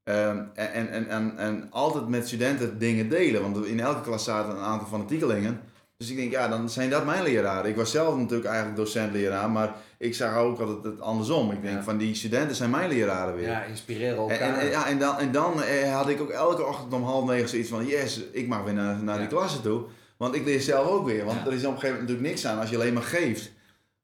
[0.04, 4.24] Ehm, en, en, en, en, en altijd met studenten dingen delen, want in elke klas
[4.24, 5.60] zaten een aantal fanatiekelingen.
[6.00, 7.70] Dus ik denk, ja, dan zijn dat mijn leraren.
[7.70, 11.50] Ik was zelf natuurlijk eigenlijk docent-leraar, maar ik zag ook altijd het andersom.
[11.50, 11.82] Ik denk, Ja.
[11.82, 13.48] van die studenten zijn mijn leraren weer.
[13.48, 14.54] Ja, inspireren En, elkaar.
[14.54, 17.24] en, en- ja, en dan, en dan eh, had ik ook elke ochtend om half
[17.24, 19.82] negen zoiets van, yes, ik mag weer naar, naar die klasse toe.
[20.16, 21.24] Want ik leer zelf ook weer.
[21.24, 21.46] Want Ja.
[21.46, 23.52] er is op een gegeven moment natuurlijk niks aan als je alleen maar geeft.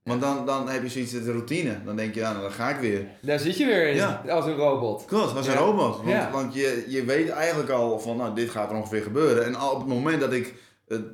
[0.02, 1.78] Want dan, dan heb je zoiets, de routine.
[1.84, 3.06] Dan denk je, ja, nou, dan ga ik weer.
[3.22, 4.22] Daar zit je weer in, Ja.
[4.28, 5.04] als een robot.
[5.04, 5.52] Klopt, Ja.
[5.52, 6.00] een robot.
[6.32, 9.44] Want, je, je weet eigenlijk al van, nou, dit gaat er ongeveer gebeuren.
[9.44, 10.54] En op het moment dat ik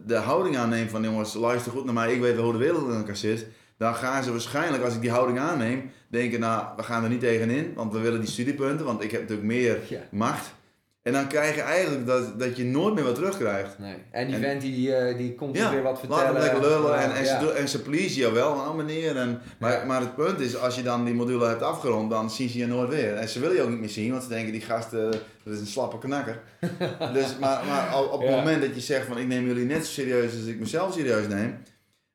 [0.07, 2.89] de houding aanneem van, jongens, luister goed naar mij, ik weet wel hoe de wereld
[2.89, 3.47] in elkaar zit.
[3.77, 7.21] Dan gaan ze waarschijnlijk, als ik die houding aanneem, denken, nou, we gaan er niet
[7.21, 7.73] tegenin.
[7.75, 10.01] Want we willen die studiepunten, want ik heb natuurlijk meer Ja.
[10.11, 10.55] macht.
[11.03, 13.79] En dan krijg je eigenlijk dat, dat je nooit meer wat terugkrijgt.
[13.79, 13.95] Nee.
[14.11, 16.25] En die En- vent die, eh, die komt Ja, weer wat Laat vertellen.
[16.27, 17.41] hem lekker lullen en, en, Ja.
[17.41, 19.17] ze, en ze please je wel, meneer.
[19.17, 19.85] En, maar, Ja.
[19.85, 22.67] maar het punt is, als je dan die module hebt afgerond, dan zien ze je
[22.67, 23.15] nooit weer.
[23.15, 25.01] En ze willen je ook niet meer zien, want ze denken, die gast, eh,
[25.45, 26.41] dat is een slappe knakker.
[27.13, 29.93] dus, maar maar op het moment dat je zegt van, ik neem jullie net zo
[29.93, 31.59] serieus als ik mezelf serieus neem,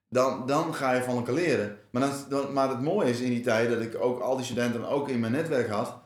[0.10, 1.78] dan, dan ga je van elkaar leren.
[1.92, 4.90] Maar, dan- maar het mooie is in die tijd dat ik ook al die studenten
[4.90, 5.98] ook in mijn netwerk had,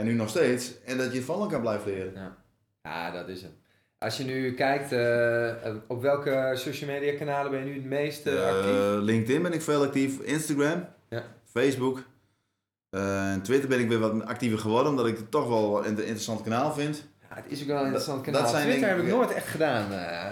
[0.00, 2.12] en nu nog steeds, en dat je van elkaar blijft leren.
[2.82, 3.50] Ja, dat is het.
[3.98, 8.26] Als je nu kijkt, eh, op welke social media kanalen ben je nu het meest
[8.26, 8.70] eh, actief?
[8.70, 11.22] Eh, LinkedIn ben ik veel actief, Instagram, Ja.
[11.52, 12.02] Facebook.
[12.90, 16.42] En Twitter ben ik weer wat actiever geworden, omdat ik het toch wel een interessant
[16.42, 17.04] kanaal vind.
[17.28, 18.50] Ja, het is ook wel een interessant dat kanaal.
[18.50, 19.86] zijn Twitter heb ik- nooit echt gedaan.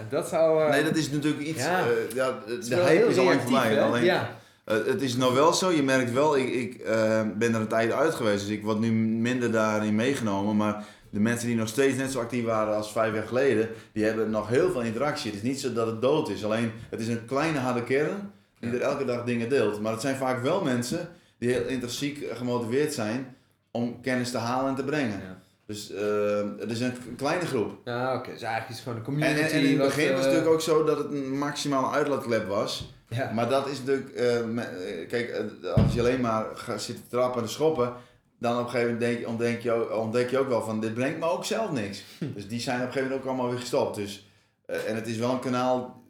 [0.09, 0.70] dat zou...
[0.70, 1.62] Nee, dat is natuurlijk iets.
[1.64, 1.85] Ja.
[2.14, 3.83] ja, de hype is al lang voorbij.
[3.83, 4.38] Alleen, Ja.
[4.68, 7.68] Eh, het is nou wel zo, je merkt wel, ik, ik eh, ben er een
[7.68, 10.57] tijd uit geweest, dus ik word nu minder daarin meegenomen.
[10.57, 14.04] Maar de mensen die nog steeds net zo actief waren als vijf jaar geleden, die
[14.04, 15.31] hebben nog heel veel interactie.
[15.31, 18.31] Het is niet zo dat het dood is, alleen het is een kleine harde kern
[18.61, 18.76] die Ja.
[18.76, 19.81] er elke dag dingen deelt.
[19.81, 23.37] Maar het zijn vaak wel mensen die heel intrinsiek gemotiveerd zijn
[23.70, 25.20] om kennis te halen en te brengen.
[25.20, 25.38] Ja.
[25.68, 27.70] Dus eh, het is een kleine groep.
[27.85, 28.31] Ja, oké.
[28.31, 29.54] Dus eigenlijk is het gewoon een En, community.
[29.54, 32.46] en in het begin was het eh, natuurlijk ook zo dat het een maximale uitlaatklep
[32.46, 32.92] was.
[33.09, 33.31] Ja.
[33.33, 35.42] Maar dat is natuurlijk, eh, eh, kijk,
[35.74, 37.92] als je alleen maar gaat zitten trappen en schoppen,
[38.38, 40.94] dan op een gegeven moment denk, je- ontdek, je, ontdek je ook wel van, dit
[40.94, 42.04] brengt me ook zelf niks.
[42.35, 43.96] Dus die zijn op een gegeven moment ook allemaal weer gestopt.
[43.96, 44.28] Dus,
[44.66, 46.02] en het is wel een kanaal,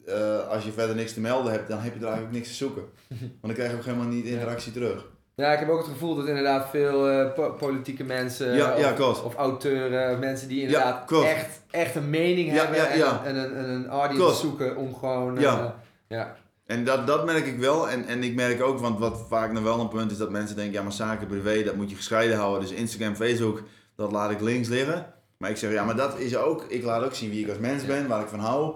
[0.49, 2.83] als je verder niks te melden hebt, dan heb je er eigenlijk niks te zoeken.
[3.19, 5.07] Want dan krijg je ook helemaal niet interactie terug.
[5.39, 8.99] Ja, ik heb ook het gevoel dat inderdaad veel eh, po- politieke mensen Ja, of,
[8.99, 13.23] ja, of auteuren, mensen die inderdaad echt, echt een mening Ja, hebben ja, en, ja.
[13.25, 14.37] en een, en een audience Klopt.
[14.39, 15.37] zoeken om gewoon...
[15.37, 15.75] eh, Ja.
[16.09, 16.37] ja.
[16.67, 17.89] En dat, dat merk ik wel.
[17.89, 20.57] En, en ik merk ook, want wat vaak nog wel een punt is dat mensen
[20.57, 22.61] denken, ja maar zaken privé, dat moet je gescheiden houden.
[22.69, 23.63] Dus Instagram, Facebook,
[23.97, 25.07] dat laat ik links liggen.
[25.37, 27.59] Maar ik zeg, ja maar dat is ook, ik laat ook zien wie ik als
[27.59, 27.89] mens Ja.
[27.89, 28.75] ben, waar ik van hou.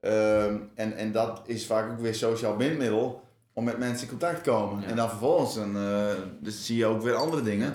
[0.00, 3.22] Ehm, en, en dat is vaak ook weer sociaal bindmiddel
[3.54, 4.82] om met mensen in contact te komen.
[4.82, 4.88] Ja.
[4.88, 6.06] En dan vervolgens dan, eh,
[6.40, 7.74] dus zie je ook weer andere dingen.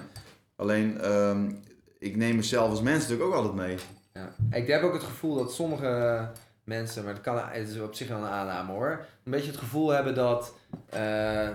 [0.55, 1.51] Alleen, ehm,
[1.99, 3.77] ik neem mezelf als mens natuurlijk ook altijd mee.
[4.13, 4.57] Ja.
[4.57, 6.27] Ik heb ook het gevoel dat sommige
[6.63, 9.59] mensen, maar het, kan, het is op zich wel een aanname hoor, een beetje het
[9.59, 10.53] gevoel hebben dat
[10.89, 11.49] eh,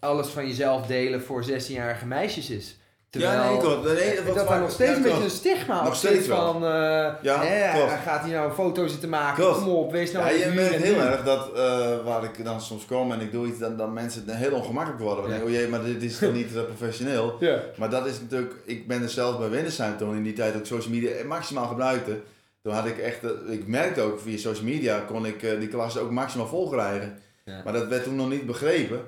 [0.00, 2.78] alles van jezelf delen voor 16-jarige meisjes is.
[3.14, 3.84] Terwijl, ja, nee, klopt.
[3.84, 6.26] Nee, dat, wat dat er nog steeds ja, een beetje een stigma Nog op steeds
[6.26, 9.58] van, eh, Ja, hè, hij gaat hier nou een foto zitten maken, Klopt.
[9.58, 12.86] kom op, wees nou Ja, je merkt heel erg dat eh, waar ik dan soms
[12.86, 15.30] kom en ik doe iets, dan, dan mensen heel ongemakkelijk worden.
[15.30, 15.42] Ja.
[15.42, 17.36] Oh jee, maar dit is toch niet eh, professioneel.
[17.40, 17.60] Ja.
[17.76, 20.66] Maar dat is natuurlijk, ik ben er zelf bij Windersheim toen in die tijd ook
[20.66, 22.20] social media maximaal gebruikte.
[22.62, 26.10] Toen had ik echt, ik merkte ook via social media kon ik die klas ook
[26.10, 27.18] maximaal vol krijgen.
[27.64, 29.00] Maar dat werd toen nog niet begrepen.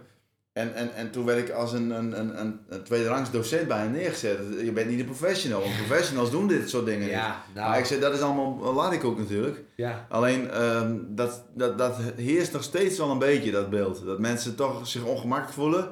[0.57, 3.93] En, en, en toen werd ik als een, een, een, een, tweederangs docent bij hen
[3.93, 4.39] neergezet.
[4.63, 7.11] Je bent niet een professional, want professionals doen dit soort dingen niet.
[7.11, 9.65] Ja, nou, Maar ik zei, dat is allemaal laat ik ook natuurlijk.
[9.75, 10.07] ja.
[10.09, 14.05] Alleen ehm, dat, dat, dat heerst nog steeds wel een beetje, dat beeld.
[14.05, 15.89] Dat mensen toch zich ongemakkelijk voelen.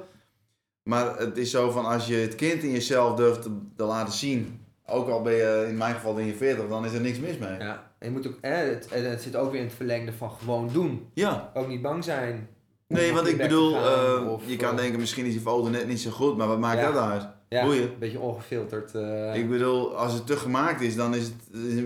[0.82, 4.12] Maar het is zo van als je het kind in jezelf durft te, te laten
[4.12, 4.60] zien.
[4.86, 7.38] Ook al ben je in mijn geval in je 40, dan is er niks mis
[7.38, 7.58] mee.
[7.58, 7.92] ja.
[7.98, 10.70] En je moet ook, hè, het, het zit ook weer in het verlengde van gewoon
[10.72, 11.08] doen.
[11.14, 11.50] Ja.
[11.54, 12.48] Ook niet bang zijn.
[12.94, 15.68] Nee, want ik bedoel, gaan, eh, of, je kan eh, denken misschien is die foto
[15.68, 16.92] net niet zo goed, maar wat maakt Ja.
[16.92, 17.26] dat uit?
[17.48, 17.82] ja, boeien.
[17.82, 18.94] een beetje ongefilterd.
[18.94, 21.34] eh, Ik bedoel, als het te gemaakt is, dan is het,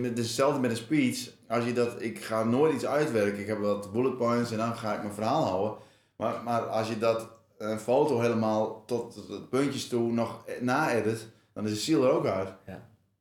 [0.03, 1.31] het is hetzelfde met een speech.
[1.49, 3.41] Als je dat, ik ga nooit iets uitwerken.
[3.41, 5.73] Ik heb wat bullet points en dan ga ik mijn verhaal houden.
[6.17, 11.65] Maar, maar als je dat een foto helemaal tot de puntjes toe nog na-edit, dan
[11.65, 12.49] is de ziel er ook uit.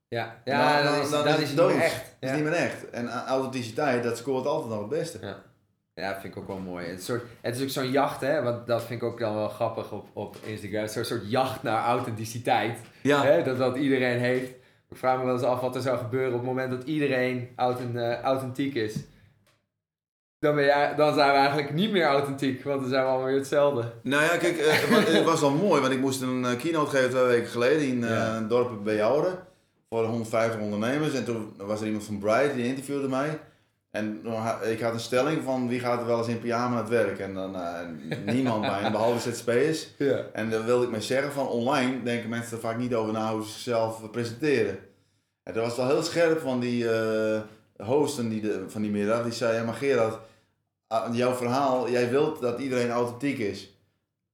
[0.08, 1.74] ja, ja dan, is, dan, is het niet dood.
[1.74, 1.96] meer echt.
[1.96, 2.30] Het Ja.
[2.30, 2.90] is niet meer echt.
[2.90, 5.18] En authenticiteit, dat scoort altijd nog het beste.
[5.22, 5.38] Ja,
[5.98, 6.86] vind ik ook wel mooi.
[6.86, 9.50] Het, soort, het is ook zo'n jacht, hè, want dat vind ik ook dan wel
[9.50, 10.88] grappig op, op Instagram.
[10.88, 14.50] Zo'n soort jacht naar authenticiteit, Ja, hè, dat dat iedereen heeft.
[14.90, 17.50] Ik vraag me wel eens af wat er zou gebeuren op het moment dat iedereen
[17.56, 18.96] eh, authentiek is.
[20.40, 23.28] Dan, ben je, dan zijn we eigenlijk niet meer authentiek, want dan zijn we allemaal
[23.28, 23.92] weer hetzelfde.
[24.04, 24.74] Nou ja, kijk, eh,
[25.14, 28.00] het was- wel mooi, want ik moest een eh, keynote geven twee weken geleden in
[28.00, 28.36] Ja.
[28.36, 29.38] een dorp bij Jouden.
[29.90, 31.14] Voor 150 ondernemers.
[31.14, 33.40] En toen was er iemand van Bright, die interviewde mij.
[33.92, 36.80] En dan ik had een stelling van wie gaat er wel eens in pyjama naar
[36.80, 37.20] het werk.
[37.20, 37.88] En dan eh,
[38.26, 39.88] niemand bij, behalve ZZP'ers.
[39.98, 40.26] Ja.
[40.34, 43.34] En daar wilde ik mee zeggen van online denken mensen er vaak niet over na
[43.34, 44.80] hoe ze zichzelf presenteren.
[45.44, 47.42] En dat was wel heel scherp van die eh
[47.78, 49.24] hosten die de, van die middag.
[49.24, 50.20] Die zei, ja maar Gerard,
[50.88, 53.77] ah, jouw verhaal, jij wilt dat iedereen authentiek is.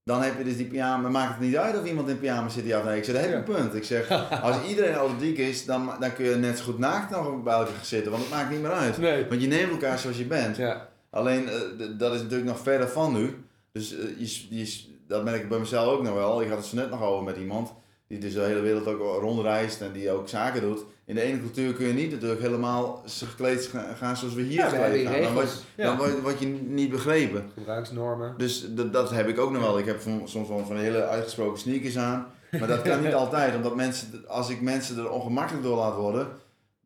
[0.04, 2.66] Dan heb je dus die pyjama, maakt het niet uit of iemand in pyjama zit
[2.66, 2.98] ja of nee.
[2.98, 3.76] Ik zeg, dat heb je een punt.
[3.76, 4.12] Ik zeg,
[4.44, 7.74] als iedereen authentiek is, dan, dan kun je net zo goed naakt nog bij elkaar
[7.74, 8.12] gaan zitten.
[8.12, 8.98] Want het maakt niet meer uit.
[8.98, 9.26] Nee.
[9.30, 10.58] Want je neemt elkaar zoals je bent.
[10.58, 10.89] Ja.
[11.10, 11.60] Alleen, eh,
[11.98, 13.46] dat is natuurlijk nog verder van nu.
[13.72, 16.42] Dus eh, je, dat merk ik bij mezelf ook nog wel.
[16.42, 17.74] Ik had het zo net nog over met iemand
[18.08, 20.80] die dus de hele wereld ook rondreist en die ook zaken doet.
[21.06, 24.52] In de ene cultuur kun je niet natuurlijk helemaal gekleed ga- gaan zoals we hier
[24.60, 25.22] Ja, gekleed gaan.
[25.22, 25.86] Dan word, Ja.
[25.86, 27.52] dan word, word je niet begrepen.
[27.58, 28.34] Gebruiksnormen.
[28.38, 29.80] Dus dat, heb ik ook nog wel.
[29.80, 32.26] Ik heb soms wel van hele uitgesproken sneakers aan.
[32.60, 36.28] Maar dat kan niet altijd, omdat mensen, als ik mensen er ongemakkelijk door laat worden,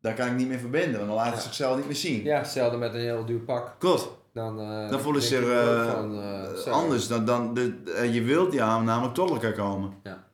[0.02, 0.96] dan kan ik niet meer verbinden.
[0.96, 1.44] Want dan laten ze Ja.
[1.44, 2.24] zichzelf niet meer zien.
[2.24, 3.76] Ja, hetzelfde met een heel duur pak.
[3.80, 4.10] Klopt.
[4.34, 7.08] Dan, eh, Dan voelen ze zich ook eh, eh, anders.
[7.08, 7.74] Dan, dan, de,
[8.12, 9.94] je wilt ja namelijk tot elkaar komen.
[10.04, 10.26] Ja.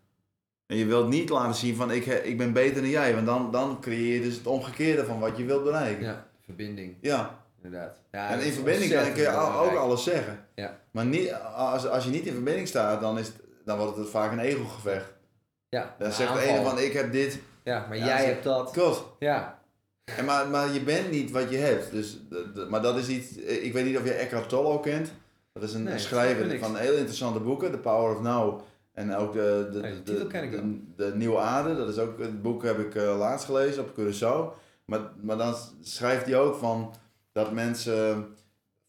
[0.74, 3.14] En je wilt niet laten zien van ik, ik ben beter dan jij.
[3.14, 6.04] Want dan, dan creëer je dus het omgekeerde van wat je wilt bereiken.
[6.04, 6.10] Ja.
[6.12, 6.96] Ja, verbinding,
[7.64, 7.98] inderdaad.
[8.12, 10.46] Ja, En in verbinding kan, kun je al- ook alles zeggen.
[10.56, 10.80] Ja.
[10.92, 14.10] Maar niet, als, als je niet in verbinding staat, dan, is het, dan wordt het
[14.10, 15.14] vaak een egogevecht.
[15.70, 17.40] Ja, Dan zegt de ene van ik heb dit.
[17.64, 18.72] Ja, maar Ja, jij hebt dat.
[18.72, 19.04] Klopt.
[19.20, 19.60] Ja.
[20.04, 21.92] En maar, maar je bent niet wat je hebt.
[21.92, 22.20] Dus,
[22.70, 23.36] maar dat is iets.
[23.38, 25.12] Ik weet niet of je Eckhart Tolle kent.
[25.54, 27.72] Dat is een Nee, schrijver van heel interessante boeken.
[27.72, 28.62] The Power of Now.
[28.94, 30.66] En ook de, de, de, titel ken ik de, wel.
[30.96, 31.76] de Nieuwe Aarde.
[31.76, 34.62] Dat is ook, het boek heb ik eh, laatst gelezen op Curaçao.
[34.86, 36.94] Maar, maar dan schrijft hij ook van
[37.32, 38.28] dat mensen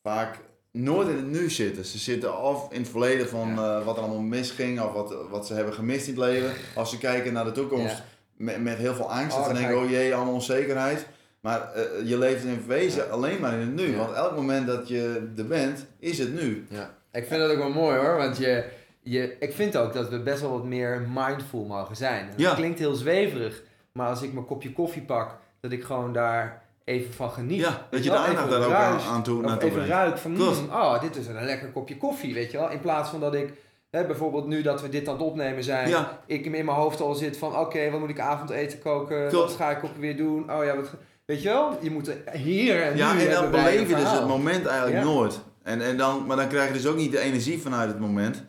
[0.03, 0.39] vaak
[0.73, 1.85] nooit in het nu zitten.
[1.85, 5.47] Ze zitten of in het verleden van eh, wat er allemaal misging of wat, wat
[5.47, 6.51] ze hebben gemist in het leven.
[6.75, 8.05] Als ze kijken naar de toekomst Ja.
[8.37, 9.37] met, met heel veel angst.
[9.37, 11.07] Oh, dan dan denken oh jee, allemaal onzekerheid.
[11.41, 13.97] Maar eh, je leeft in wezen alleen maar in het nu.
[13.97, 16.67] Want elk moment dat je er bent, is het nu.
[16.71, 16.95] ja.
[17.13, 18.65] Ik vind dat ook wel mooi hoor, want je,
[19.05, 22.21] je, ik vind ook dat we best wel wat meer mindful mogen zijn.
[22.21, 22.55] En dat Ja.
[22.55, 23.63] klinkt heel zweverig,
[23.93, 27.61] maar als ik mijn kopje koffie pak, dat ik gewoon daar even van geniet.
[27.61, 29.07] Ja, dat je de aandacht daar ook aan, ruist.
[29.07, 29.89] aan toe, naartoe even brengt.
[29.95, 30.61] ruik van, Klopt.
[30.61, 32.71] mm, oh, dit is een lekker kopje koffie, weet je wel.
[32.71, 33.53] In plaats van dat ik,
[33.91, 37.01] hè, bijvoorbeeld nu dat we dit aan het opnemen zijn, Ja, ik in mijn hoofd
[37.01, 39.29] al zit van, oké, wat moet ik avondeten koken?
[39.29, 39.49] Klopt.
[39.49, 40.53] Wat ga ik ook weer doen?
[40.53, 40.91] Oh ja, wat,
[41.25, 41.79] weet je wel?
[41.81, 44.99] Je moet er hier en ja nu en dan beleef je dus het moment eigenlijk
[45.05, 45.11] Ja.
[45.13, 45.41] nooit.
[45.63, 48.45] En, en dan, maar dan krijg je dus ook niet de energie vanuit het moment.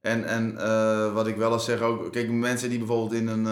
[0.00, 3.46] En, en eh, wat ik wel eens zeg ook, kijk, mensen die bijvoorbeeld in een,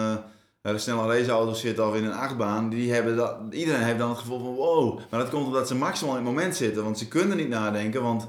[0.61, 4.17] eh, snelle raceauto zitten of in een achtbaan, die hebben dat, iedereen heeft dan het
[4.17, 4.99] gevoel van wow.
[5.09, 8.01] Maar dat komt omdat ze maximaal in het moment zitten, want ze kunnen niet nadenken,
[8.03, 8.27] want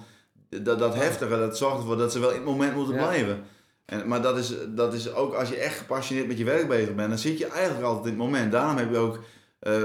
[0.48, 3.07] dat, dat heftige, dat zorgt ervoor dat ze wel in het moment moeten Ja.
[3.07, 3.44] blijven.
[3.85, 6.94] En, maar dat is, dat is ook als je echt gepassioneerd met je werk bezig
[6.94, 8.52] bent, dan zit je eigenlijk altijd in het moment.
[8.52, 9.18] Daarom heb je ook,
[9.59, 9.83] eh,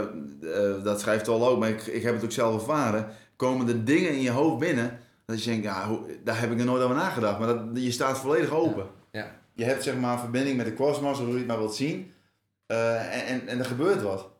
[0.84, 4.12] dat schrijft al ook, maar ik, ik heb het ook zelf ervaren, komen er dingen
[4.12, 6.96] in je hoofd binnen, dat je denkt, ja, hoe, daar heb ik er nooit over
[6.96, 7.40] nagedacht.
[7.40, 8.86] Maar dat, je staat volledig open.
[9.12, 9.36] Ja.
[9.54, 12.14] Je hebt zeg maar verbinding met de kosmos, of hoe je het maar wilt zien.
[12.66, 14.32] Eh, en, en, en er gebeurt wat.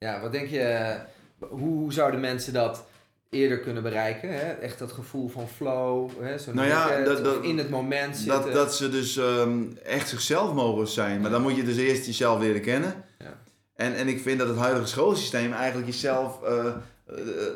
[0.00, 1.00] Ja, wat denk je, eh,
[1.38, 2.84] hoe, hoe zouden mensen dat
[3.30, 4.28] eerder kunnen bereiken?
[4.34, 4.52] Hè?
[4.52, 6.38] Echt dat gevoel van flow, hè?
[6.38, 8.42] Zo Nou ja, dat- het, dat- in het moment zitten.
[8.42, 11.20] Dat, dat ze dus ehm, echt zichzelf mogen zijn.
[11.20, 13.04] Maar dan moet je dus eerst jezelf leren kennen.
[13.18, 13.34] Ja.
[13.74, 16.64] En, en ik vind dat het huidige schoolsysteem eigenlijk jezelf eh,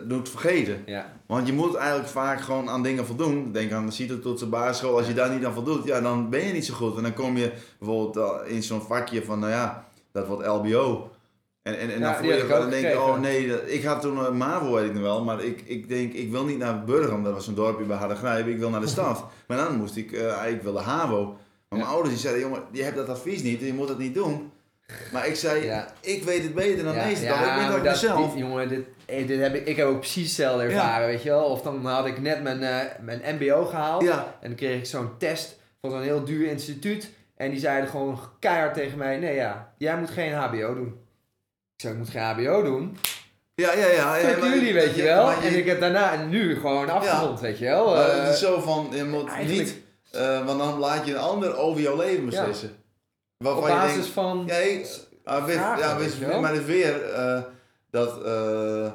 [0.06, 0.82] doet vergeten.
[0.86, 3.52] Ja, Want je moet eigenlijk vaak gewoon aan dingen voldoen.
[3.52, 4.96] Denk aan de CITO-toetsen, basisschool.
[4.96, 6.96] Als je daar niet aan voldoet, ja, dan ben je niet zo goed.
[6.96, 11.10] En dan kom je bijvoorbeeld eh, in zo'n vakje van, nou ja, dat wordt LBO.
[11.62, 14.00] En, en, en Ja, dan, voel je, dan denk je, oh nee, dat- ik had
[14.00, 15.24] toen een MAVO, weet ik nog wel.
[15.24, 18.46] Maar ik, ik denk, ik wil niet naar Burgum, dat was een dorpje bij Hardergrijp.
[18.46, 19.24] Ik wil naar de stad.
[19.46, 21.24] Maar dan moest ik, eh ik wilde HAVO.
[21.68, 24.14] Maar mijn ouders die zeiden, jongen, je hebt dat advies niet, je moet dat niet
[24.14, 24.50] doen.
[25.12, 25.92] Maar ik zei, Ja.
[26.00, 28.36] ik weet het beter dan ja, ja, ik maar dat dat, mezelf.
[28.36, 31.44] jongen, dit, eh, dit heb ik, ik heb ook precies hetzelfde ervaren, weet je wel.
[31.44, 34.86] Of dan had ik net mijn, eh, mijn mbo gehaald Ja, en dan kreeg ik
[34.86, 37.10] zo'n test van zo'n heel duur instituut.
[37.36, 40.86] En die zeiden gewoon keihard tegen mij, nee ja, jij moet geen hbo doen.
[41.76, 42.96] Ik zei, ik moet geen hbo doen.
[43.54, 43.86] ja, ja.
[43.86, 45.24] ja, ja maar- jullie, weet je wel.
[45.26, 47.94] maar En ik heb daarna en nu gewoon afgerond, weet je wel.
[47.94, 49.76] Maar Eh, het is zo van, je moet niet,
[50.10, 52.70] eh, want dan laat je een ander over jouw leven beslissen.
[53.44, 54.44] Op je basis denkt, van...
[54.46, 56.40] ja, ik- ah, weet- ja, weet weet- je wel.
[56.40, 57.40] maar het is weer eh,
[57.92, 58.92] dat eh,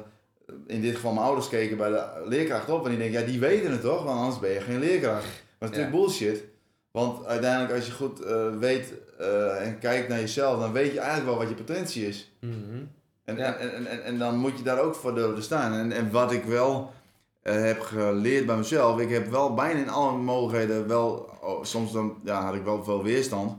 [0.66, 3.40] in dit geval mijn ouders keken bij de leerkracht op en die denken, ja die
[3.40, 5.24] weten het toch, want anders ben je geen leerkracht.
[5.24, 6.44] Maar dat is natuurlijk bullshit,
[6.90, 10.98] want uiteindelijk als je goed eh, weet eh, en kijkt naar jezelf, dan weet je
[10.98, 12.32] eigenlijk wel wat je potentie is.
[12.40, 12.54] Mhm.
[13.24, 13.54] En, Ja.
[13.54, 15.72] en, en, en, en dan moet je daar ook voor durven staan.
[15.72, 16.92] En, en wat ik wel
[17.42, 22.18] heb geleerd bij mezelf, ik heb wel bijna in alle mogelijkheden wel, oh, soms dan
[22.24, 23.52] ja, had ik wel veel weerstand.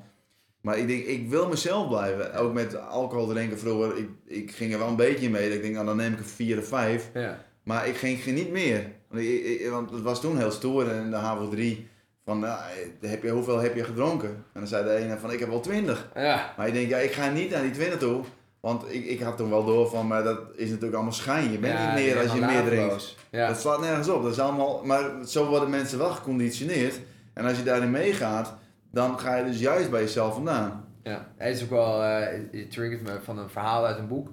[0.62, 2.34] Maar ik denk, ik wil mezelf blijven.
[2.34, 5.54] Ook met alcohol drinken vroeger, ik, ik ging er wel een beetje mee.
[5.54, 7.10] Ik denk, nou, dan neem ik een 4 of 5.
[7.13, 7.43] Ja.
[7.63, 8.91] Maar ik ging, ging niet meer.
[9.10, 11.88] Want, ik- ik- want het was toen heel stoer in de HAVO 3.
[12.26, 12.60] Van, nou,
[13.02, 14.30] heb je, hoeveel heb je gedronken?
[14.30, 16.08] En dan zei de ene van, ik heb wel 20.
[16.15, 16.54] Ja.
[16.58, 18.22] Maar ik denk, ja, ik ga niet naar die 20 toe.
[18.60, 21.52] Want ik, ik had toen wel door van, maar dat is natuurlijk allemaal schijn.
[21.52, 23.15] Je bent Ja, niet meer als je meer drinkt.
[23.48, 24.24] Dat slaat nergens op.
[24.24, 27.00] Dat is allemaal, maar zo worden mensen wel geconditioneerd.
[27.34, 28.54] En als je daarin meegaat,
[28.91, 30.88] dan ga je dus juist bij jezelf vandaan.
[31.04, 34.32] Ja, het is ook wel, eh, het triggert me van een verhaal uit een boek.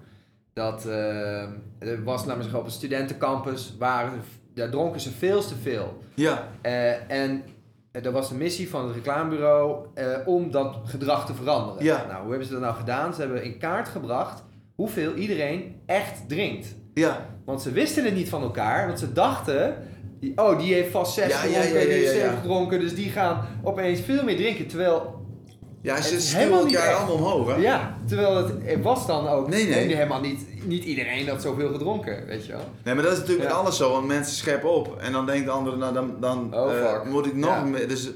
[0.52, 1.42] Dat eh,
[1.78, 4.22] er was, zeggen, op een studentencampus, waren,
[4.54, 6.02] daar dronken ze veel te veel.
[6.14, 6.48] Ja.
[6.60, 7.44] Eh, en
[7.90, 9.86] dat was de missie van het reclamebureau
[10.24, 11.84] om dat gedrag te veranderen.
[11.84, 12.04] Ja.
[12.06, 13.14] Nou, hoe hebben ze dat nou gedaan?
[13.14, 14.42] Ze hebben in kaart gebracht
[14.74, 16.74] hoeveel iedereen echt drinkt.
[16.94, 17.26] Ja.
[17.44, 19.74] Want ze wisten het niet van elkaar, want ze dachten,
[20.20, 23.10] die, oh die heeft vast zes Ja, gedronken, ja, ja, die heeft gedronken, dus die
[23.10, 24.66] gaan opeens veel meer drinken.
[24.66, 25.14] Terwijl
[25.82, 26.98] Ja, Het ze is sturen helemaal niet elkaar echt.
[26.98, 27.60] allemaal omhoog, hè?
[27.60, 29.94] Ja, terwijl het, het was dan ook Nee, nee.
[29.94, 32.60] helemaal niet, niet iedereen dat zoveel gedronken, weet je wel.
[32.84, 34.96] Nee, maar dat is natuurlijk met alles zo, want mensen scheppen op.
[35.00, 37.88] En dan denkt de andere, nou dan, dan Oh, eh, moet ik nog meer.
[37.88, 38.10] Dus,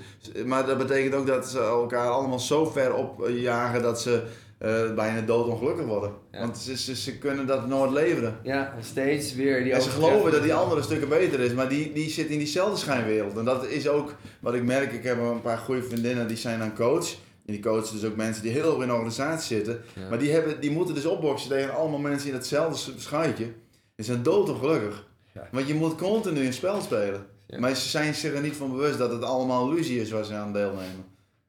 [0.47, 4.23] maar dat betekent ook dat ze elkaar allemaal zo ver opjagen dat ze
[4.61, 6.13] eh, bijna doodongelukkig worden.
[6.31, 6.41] Ja.
[6.41, 8.39] Want ze, ze, ze kunnen dat nooit leveren.
[8.43, 11.69] Ja, en steeds weer die En ze geloven dat die andere stukken beter is, maar
[11.69, 13.37] die, die zit in diezelfde schijnwereld.
[13.37, 14.93] En dat is ook wat ik merk.
[14.93, 17.09] Ik heb een paar goede vriendinnen die zijn dan coach.
[17.47, 19.83] En die coachen dus ook mensen die heel hoog in de organisatie zitten.
[19.95, 20.09] Ja.
[20.09, 23.53] Maar die, hebben, die moeten dus opboksen tegen allemaal mensen in hetzelfde schuitje.
[23.97, 25.07] Die zijn doodongelukkig.
[25.35, 25.49] Ja.
[25.53, 27.27] Want je moet continu een spel spelen.
[27.47, 27.59] Ja.
[27.59, 30.35] Maar ze zijn zich er niet van bewust dat het allemaal illusie is waar ze
[30.35, 31.05] aan deelnemen.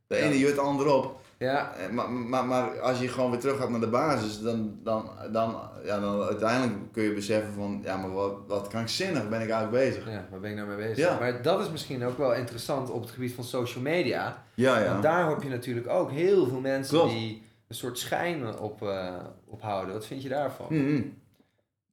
[0.07, 1.20] De ene jut de ander op.
[1.45, 4.79] Ja, Eh, Maar, maar, maar als je gewoon weer terug gaat naar de basis, dan,
[4.83, 9.41] dan, dan, ja, dan uiteindelijk kun je beseffen van, ja, maar wat, wat krankzinnig ben
[9.41, 10.05] ik eigenlijk bezig.
[10.11, 10.97] ja, waar ben ik nou mee bezig?
[10.97, 11.19] Ja.
[11.19, 14.43] Maar dat is misschien ook wel interessant op het gebied van social media.
[14.53, 14.89] Ja, ja.
[14.91, 17.11] Want daar heb je natuurlijk ook heel veel mensen Klopt.
[17.13, 19.15] die een soort schijn op, eh,
[19.47, 19.93] ophouden.
[19.93, 20.65] Wat vind je daarvan?
[20.69, 21.01] Mhm.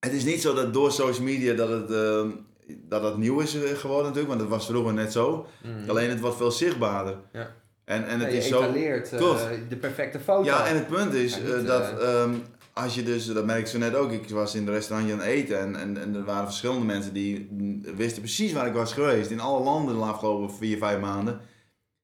[0.00, 2.26] Het is niet zo dat door social media dat het, eh,
[2.88, 5.46] dat het nieuw is geworden natuurlijk, want dat was vroeger net zo.
[5.62, 5.90] Mhm.
[5.90, 7.16] Alleen het wordt veel zichtbaarder.
[7.32, 7.50] Ja.
[7.88, 8.60] En, en het je is zo...
[9.40, 10.44] eh, de perfecte foto.
[10.44, 12.34] Ja, en het punt is Ja, eh, dat eh, ehm,
[12.72, 15.20] als je dus, dat merk ik zo net ook, ik was in een restaurantje aan
[15.20, 17.48] het eten en, en, en er waren verschillende mensen die
[17.96, 19.30] wisten precies waar ik was geweest.
[19.30, 21.40] In alle landen de afgelopen vier, vijf maanden.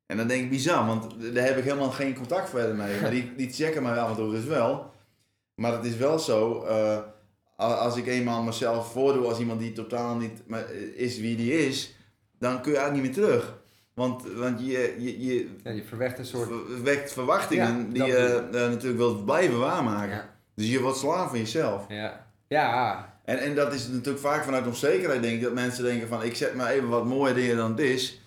[0.07, 3.01] En dan denk ik bizar, want daar heb ik helemaal geen contact verder mee.
[3.01, 4.91] Maar die, die checken mij af en toe dus wel.
[5.55, 6.67] Maar het is wel zo,
[7.57, 10.43] als ik eenmaal mezelf voordoe als iemand die totaal niet
[10.95, 11.95] is wie die is,
[12.39, 13.63] dan kun je eigenlijk niet meer terug.
[13.95, 16.51] Want, want je, je, je Ja, je verwekt een soort...
[16.83, 20.17] wekt verwachtingen Ja, die je eh, natuurlijk wilt blijven waarmaken.
[20.17, 20.29] Ja.
[20.55, 21.85] Dus je wordt slaaf van jezelf.
[21.89, 22.27] Ja.
[22.49, 26.23] Ja, En, en dat is natuurlijk vaak vanuit onzekerheid, denk ik, dat mensen denken van
[26.23, 28.21] ik zet maar even wat mooier dingen dan het is.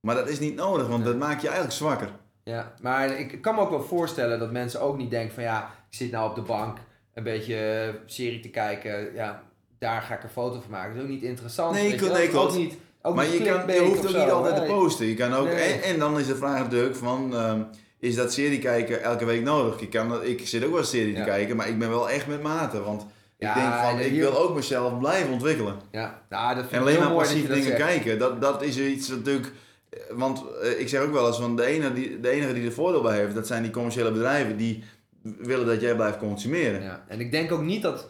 [0.00, 2.10] Maar dat is niet nodig, want dat maakt je eigenlijk zwakker.
[2.44, 5.70] Ja, maar ik kan me ook wel voorstellen dat mensen ook niet denken van ja,
[5.90, 6.78] ik zit nou op de bank
[7.14, 9.14] een beetje eh, serie te kijken.
[9.14, 9.42] Ja,
[9.78, 10.88] daar ga ik een foto van maken.
[10.88, 11.74] Dat is ook niet interessant.
[11.74, 12.12] Nee, klopt, wel.
[12.12, 12.52] nee, klopt.
[12.52, 12.76] Ook niet,
[13.08, 15.06] ook maar je, kan, je hoeft ook zo, niet altijd te posten.
[15.06, 15.54] Je kan ook, Nee.
[15.72, 17.60] en, en dan is de vraag natuurlijk van, ehm,
[18.00, 19.80] is dat serie kijken elke week nodig?
[19.80, 21.18] Ik, kan, ik zit ook wel serie Ja.
[21.24, 22.82] te kijken, maar ik ben wel echt met mate.
[22.82, 23.06] Want
[23.38, 25.74] Ja, ik denk van, ik wil ook mezelf blijven ontwikkelen.
[25.90, 27.82] Ja, nou, dat vind En alleen maar passief dat dingen zegt.
[27.82, 29.52] kijken, dat, dat is iets natuurlijk.
[29.90, 32.66] eh, Want eh, ik zeg ook wel eens van de enige, die, de enige die
[32.66, 34.84] er voordeel bij heeft, dat zijn die commerciële bedrijven die
[35.22, 36.82] willen dat jij blijft consumeren.
[36.82, 38.08] Ja, en ik denk ook niet dat.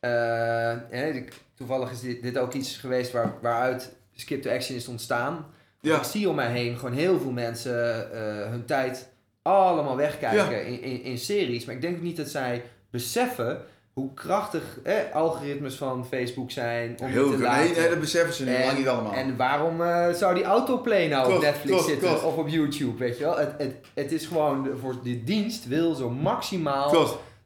[0.00, 0.72] eh,
[1.54, 5.46] toevallig is dit, dit ook iets geweest waar, waaruit Skip to Action is ontstaan.
[5.80, 5.96] Ja.
[5.96, 9.08] Ik zie om mij heen gewoon heel veel mensen eh, hun tijd
[9.42, 10.58] allemaal wegkijken Ja.
[10.58, 11.64] in, in, in series.
[11.64, 16.96] Maar ik denk ook niet dat zij beseffen hoe krachtig eh, algoritmes van Facebook zijn.
[17.00, 17.64] Om Heel te laten.
[17.64, 19.12] Nee, nee, dat beseffen ze nu lang niet allemaal.
[19.12, 22.24] En waarom eh, zou die autoplay nou op Netflix klopt, zitten klopt.
[22.24, 23.38] of op YouTube, weet je wel?
[23.38, 26.90] Het, het, het is gewoon, de- voor die dienst wil zo maximaal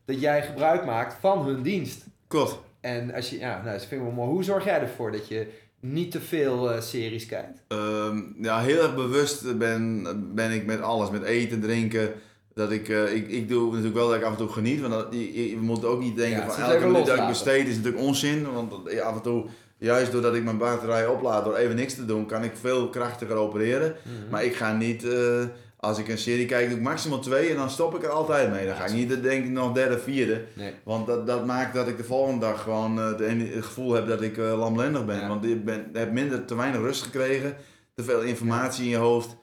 [0.05, 2.05] dat jij gebruik maakt van hun dienst.
[2.29, 2.59] klopt.
[2.81, 4.31] En als je, ja, nou, dat vind ik wel mooi.
[4.31, 5.47] Hoe zorg jij ervoor dat je
[5.93, 7.63] niet te veel eh, series kijkt?
[7.69, 12.13] Ehm, ja, heel erg bewust ben, ben ik met alles, met eten, drinken.
[12.55, 14.93] Dat ik, eh, ik, ik doe natuurlijk wel dat ik af en toe geniet, want
[14.93, 17.77] dat, je, je- moet ook niet denken Ja, van elke minuut dat ik besteed is
[17.77, 18.53] natuurlijk onzin.
[18.53, 19.45] Want af en toe,
[19.79, 23.37] juist doordat ik mijn batterij oplaad door even niks te doen, kan ik veel krachtiger
[23.37, 23.95] opereren.
[24.31, 25.43] Maar ik ga niet, eh,
[25.85, 28.51] als ik een serie kijk, doe ik maximaal twee en dan stop ik er altijd
[28.51, 28.67] mee.
[28.67, 30.45] Dan ga ik niet, denk ik, nog derde, vierde.
[30.53, 30.73] Nee.
[30.85, 34.09] Want dat, dat maakt dat ik de volgende dag gewoon eh, de, het gevoel heb
[34.09, 35.21] dat ik eh, lamlendig ben.
[35.21, 35.29] Ja.
[35.29, 37.57] Want je ben, je hebt minder, te weinig rust gekregen,
[37.95, 39.37] te veel informatie in je hoofd.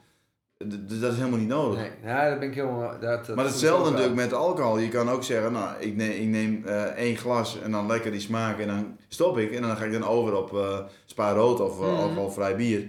[0.88, 1.78] Dus dat is helemaal niet nodig.
[1.78, 2.90] Nee, ja, dat ben ik helemaal...
[3.00, 4.78] Dat, dat maar hetzelfde natuurlijk met alcohol.
[4.78, 8.10] Je kan ook zeggen, nou, ik neem, ik neem eh, één glas en dan lekker
[8.10, 9.52] die smaak en dan stop ik.
[9.52, 12.00] En dan ga ik dan over op eh spa rood of eh, Mhm.
[12.00, 12.82] alcoholvrij bier.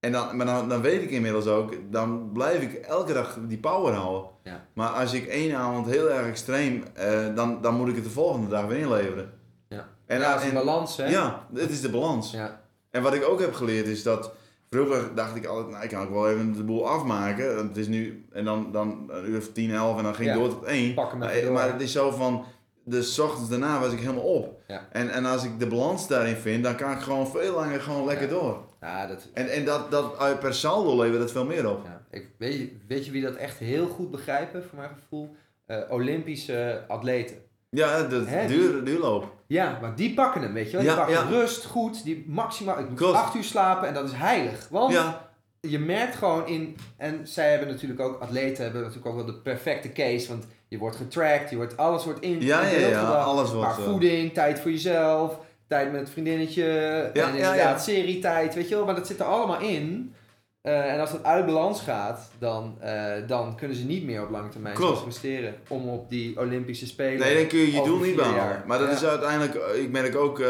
[0.00, 3.58] En dan, maar dan, dan weet ik inmiddels ook, dan blijf ik elke dag die
[3.58, 4.30] power houden.
[4.42, 4.66] Ja.
[4.72, 8.10] Maar als ik één avond heel erg extreem, eh, dan, dan moet ik het de
[8.10, 9.30] volgende dag weer inleveren.
[9.68, 9.88] Ja.
[10.06, 11.08] En, ja, dat is een balans, hè?
[11.08, 12.30] Ja, het is de balans.
[12.30, 12.60] Ja.
[12.90, 14.32] En wat ik ook heb geleerd is dat.
[14.70, 17.56] Vroeger dacht ik altijd, nou ik kan ook wel even de boel afmaken.
[17.56, 20.34] Het is nu, en dan, dan een uur of 10, 11 en dan ging Ja.
[20.34, 20.94] ik door tot 1.
[20.94, 21.52] Pak hem maar, door.
[21.52, 22.44] maar het is zo van,
[22.84, 24.62] de ochtends daarna was ik helemaal op.
[24.66, 24.86] Ja.
[24.92, 28.04] En, en als ik de balans daarin vind, dan kan ik gewoon veel langer gewoon
[28.06, 28.64] lekker door.
[28.80, 31.80] Ja, dat, En, en dat, dat per saldo levert dat veel meer op.
[31.84, 32.00] ja.
[32.10, 35.34] Ik, weet, je, weet je wie dat echt heel goed begrijpen, voor mijn gevoel?
[35.66, 37.36] Eh, Olympische atleten.
[37.70, 39.32] Ja, dat Hè, duur, duurloop.
[39.46, 40.80] Ja, maar die pakken hem, weet je wel.
[40.80, 41.22] Die Ja, pakken ja.
[41.30, 42.04] rust, goed.
[42.04, 43.16] Die maximaal, ik moet Klopt.
[43.16, 44.68] acht uur slapen en dat is heilig.
[44.70, 49.16] Want Ja, je merkt gewoon in, en zij hebben natuurlijk ook, atleten hebben natuurlijk ook
[49.16, 52.88] wel de perfecte case, want je wordt getracked, je wordt, alles wordt in, ja, ja,
[52.88, 53.66] ja, alles wordt...
[53.68, 55.38] Maar eh, voeding, tijd voor jezelf,
[55.70, 57.78] tijd met het vriendinnetje, en ja, inderdaad ja.
[57.78, 60.14] serietijd, weet je wel, maar dat zit er allemaal in.
[60.62, 64.30] Eh, en als het uit balans gaat, dan, eh, dan kunnen ze niet meer op
[64.30, 67.18] lange termijn presteren om op die Olympische Spelen.
[67.18, 68.62] Nee, dan kun je je doel niet behalen.
[68.66, 68.94] Maar dat Ja.
[68.94, 70.42] is uiteindelijk, eh, ik merk ook,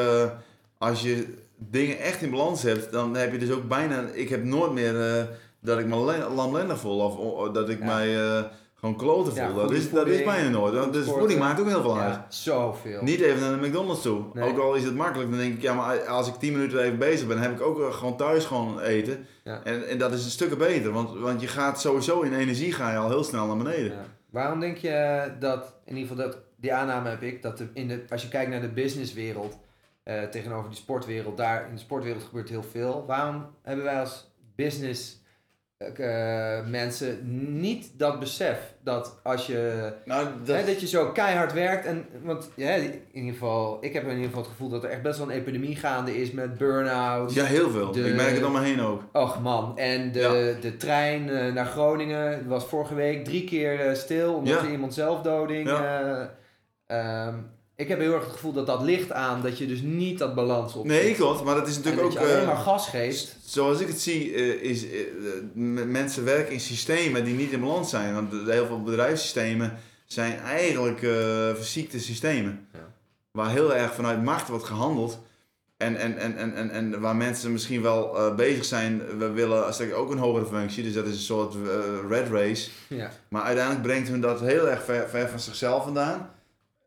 [0.78, 4.44] als je dingen echt in balans hebt, dan heb je dus ook bijna, ik heb
[4.44, 5.26] nooit meer
[5.60, 7.84] dat ik me le- lamlendig voel of dat ik Ja.
[7.84, 8.16] mij
[8.80, 9.60] gewoon kloten Ja, voel.
[9.60, 10.78] dat, is, dat is bijna nooit.
[10.78, 12.14] Goed Dus voeding maakt ook heel veel uit.
[12.14, 13.02] Ja, zoveel.
[13.02, 14.24] Niet even naar de McDonald's toe.
[14.32, 14.48] Nee.
[14.50, 16.98] Ook al is het makkelijk, dan denk ik, ja, maar als ik 10 minuten even
[16.98, 19.26] bezig ben, heb ik ook eh, gewoon thuis gewoon eten.
[19.44, 19.60] Ja.
[19.64, 22.90] En, en dat is een stuk beter, want, want je gaat sowieso in energie ga
[22.90, 23.92] je al heel snel naar beneden.
[23.92, 24.04] Ja.
[24.30, 28.04] Waarom denk je dat, in ieder geval dat, die aanname heb ik, dat in de,
[28.08, 29.58] als je kijkt naar de businesswereld
[30.02, 33.04] eh, tegenover die sportwereld, daar in de sportwereld gebeurt heel veel.
[33.06, 35.19] Waarom hebben wij als business
[35.88, 37.18] eh, mensen
[37.60, 42.06] niet dat besef dat als je, Nou, dat, hè, dat je zo keihard werkt en,
[42.22, 45.02] want ja, in ieder geval, ik heb in ieder geval het gevoel dat er echt
[45.02, 47.34] best wel een epidemie gaande is met burn-outs.
[47.34, 47.92] ja, heel veel.
[47.92, 49.02] de- Ik merk het om me heen ook.
[49.12, 53.94] Och man, en de, de trein eh, naar Groningen was vorige week drie keer eh,
[53.94, 54.64] stil omdat Ja.
[54.64, 55.68] er iemand zelfdoding.
[55.68, 56.22] eh,
[56.86, 57.34] ehm,
[57.76, 60.34] ik heb heel erg het gevoel dat dat ligt aan dat je dus niet dat
[60.34, 60.84] balans op.
[60.84, 62.28] Nee, klopt, maar dat is en natuurlijk dat ook...
[62.28, 63.36] je alleen eh, maar gas geeft.
[63.50, 64.98] Zoals ik het zie, eh, is eh,
[65.54, 68.14] m- mensen werken in systemen die niet in balans zijn.
[68.14, 71.10] Want heel veel bedrijfssystemen zijn eigenlijk eh,
[71.54, 72.66] verziekte systemen.
[72.72, 72.78] Ja.
[73.30, 75.18] Waar heel erg vanuit macht wordt gehandeld.
[75.76, 79.74] En, en, en, en, en, en waar mensen misschien wel eh, bezig zijn, we willen
[79.74, 80.82] zeg, ook een hogere functie.
[80.82, 81.60] Dus dat is een soort eh,
[82.08, 82.70] red race.
[82.88, 83.10] Ja.
[83.28, 86.30] Maar uiteindelijk brengt hun dat heel erg ver, ver van zichzelf vandaan.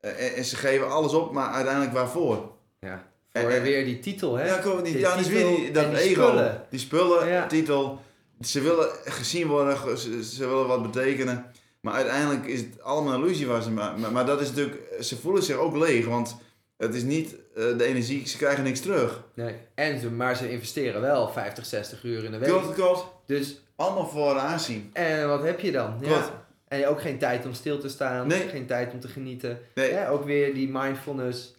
[0.02, 2.52] Eh, en, en ze geven alles op, maar uiteindelijk waarvoor?
[2.80, 3.12] ja.
[3.34, 4.46] En- weer die titel, hè?
[4.48, 4.84] Ja, klopt.
[4.86, 6.22] Die, ja, dus weer die, dat ego.
[6.28, 6.66] spullen.
[6.70, 7.48] Die spullen, Ja.
[7.48, 8.02] titel.
[8.42, 11.46] Ze willen gezien worden, ze, ze willen wat betekenen.
[11.82, 14.82] Maar uiteindelijk is het allemaal een illusie waar ze maar, maar, maar dat is natuurlijk,
[15.00, 16.36] ze voelen zich ook leeg, want
[16.78, 19.24] het is niet eh, de energie, ze krijgen niks terug.
[19.34, 19.56] Nee.
[19.76, 22.50] En ze, maar ze investeren wel 50, 60 uur in de week.
[22.50, 23.06] Klopt, klopt.
[23.26, 24.90] Dus, Allemaal voor aanzien.
[24.94, 26.00] en wat heb je dan?
[26.02, 26.32] Klopt.
[26.68, 28.48] En ook geen tijd om stil te staan, Nee.
[28.50, 29.60] geen tijd om te genieten.
[29.76, 31.56] Nee, Ja, ook weer die mindfulness.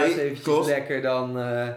[0.00, 0.66] Nee, eens eventjes klopt.
[0.66, 1.38] lekker dan...
[1.38, 1.68] eh,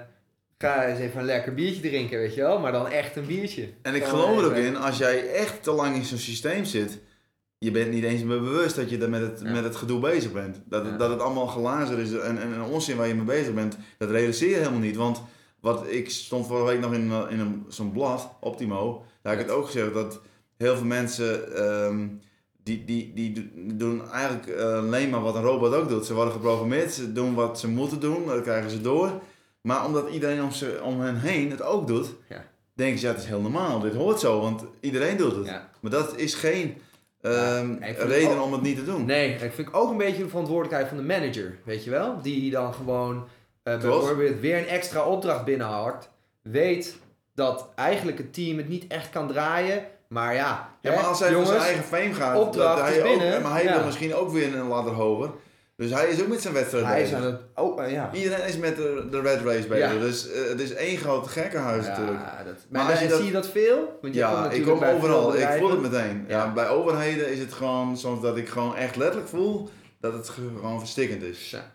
[0.57, 2.59] ga eens even een lekker biertje drinken, weet je wel.
[2.59, 3.69] Maar dan echt een biertje.
[3.81, 6.65] En ik Gewoon geloof er ook in, als jij echt te lang in zo'n systeem
[6.65, 6.99] zit,
[7.57, 9.51] je bent niet eens meer bewust dat je er met het, Ja.
[9.51, 10.61] met het gedoe bezig bent.
[10.65, 10.97] Dat, Ja.
[10.97, 14.49] dat het allemaal glazen is en, en onzin waar je mee bezig bent, dat realiseer
[14.49, 14.95] je helemaal niet.
[14.95, 15.21] Want
[15.59, 19.41] wat ik stond vorige week nog in, eh, in een, zo'n blad, Optimo, daar heb
[19.41, 20.21] ik het ook gezegd, dat
[20.57, 22.07] heel veel mensen, ehm,
[22.65, 26.05] die, die, die do- doen eigenlijk eh, alleen maar wat een robot ook doet.
[26.05, 29.11] Ze worden geprogrammeerd, ze doen wat ze moeten doen, dat krijgen ze door.
[29.61, 32.45] Maar omdat iedereen om, ze, om hen heen het ook doet, Ja.
[32.73, 35.45] denken ze, ja, het is heel normaal, dit hoort zo, want iedereen doet het.
[35.45, 35.69] Ja.
[35.79, 36.77] Maar dat is geen
[37.21, 39.05] ehm, reden ook- om het niet te doen.
[39.05, 42.21] Nee, ik vind ook een beetje de verantwoordelijkheid van de manager, weet je wel?
[42.21, 43.27] Die dan gewoon
[43.63, 46.09] eh, bijvoorbeeld weer een extra opdracht binnenhakt.
[46.41, 46.95] Weet
[47.35, 49.83] dat eigenlijk het team het niet echt kan draaien.
[50.15, 52.85] Maar ja, Ja, hè, maar als hij voor jongens, zijn eigen fame gaat, opdracht dat
[52.87, 53.75] hij is ook, binnen, maar hij ja.
[53.75, 55.29] wil misschien ook weer een ladder hoger.
[55.77, 57.25] Dus hij is ook met zijn wedstrijd hij is bezig.
[57.25, 57.41] aan het...
[57.55, 58.09] Oh, eh, ja.
[58.13, 59.93] Iedereen is met de, de red race bezig.
[59.93, 59.99] Ja.
[59.99, 62.19] Dus eh, het is één groot gekkenhuis natuurlijk.
[62.19, 63.75] Ja, dat, Maar je dat- zie je dat veel?
[64.01, 65.35] Want je komt Ja, ik natuurlijk kom overal.
[65.35, 66.25] Ik voel het meteen.
[66.27, 66.53] Ja.
[66.53, 70.51] Bij overheden is het gewoon soms dat ik gewoon echt letterlijk voel dat het ge-
[70.55, 71.49] gewoon verstikkend is.
[71.49, 71.71] Ja.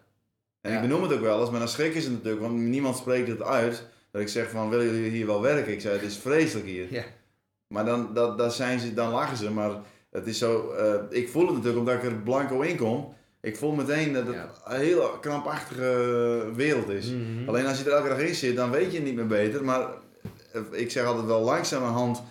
[0.60, 2.96] En ik benoem het ook wel eens, maar dan schrik is het natuurlijk, want niemand
[2.96, 3.86] spreekt het uit.
[4.12, 5.72] Dat ik zeg van, willen jullie hier wel werken?
[5.72, 6.86] Ik zei, het is vreselijk hier.
[7.70, 9.70] Maar dan, dat, dat zijn ze, dan lachen ze, maar
[10.10, 13.14] het is zo, eh, ik voel het natuurlijk omdat ik er blanco in kom.
[13.40, 14.50] Ik voel meteen dat het Ja.
[14.64, 17.06] een hele krampachtige wereld is.
[17.10, 17.48] Mhm.
[17.48, 19.64] Alleen als je er elke dag in zit, dan weet je het niet meer beter.
[19.64, 19.86] Maar
[20.52, 22.22] eh, ik zeg altijd wel, langzamerhand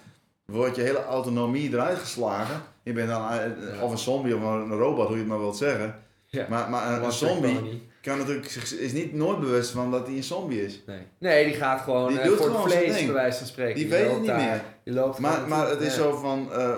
[0.46, 2.62] wordt je hele autonomie eruit geslagen.
[2.84, 5.58] Je bent dan eh, of een zombie of een robot, hoe je het maar wilt
[5.58, 5.96] zeggen.
[6.26, 6.46] Ja.
[6.50, 7.89] Maar, maar een, zombie.
[8.10, 8.48] Kan natuurlijk,
[8.80, 10.82] is niet nooit bewust van dat hij een zombie is.
[10.86, 11.00] Nee.
[11.18, 13.76] nee, die gaat gewoon Die eh, doet voor gewoon vlees, bij wijze van spreken.
[13.76, 14.62] Die weet het niet daar, meer.
[14.84, 16.02] Die loopt Maar, maar het is Ja.
[16.02, 16.78] zo van, eh,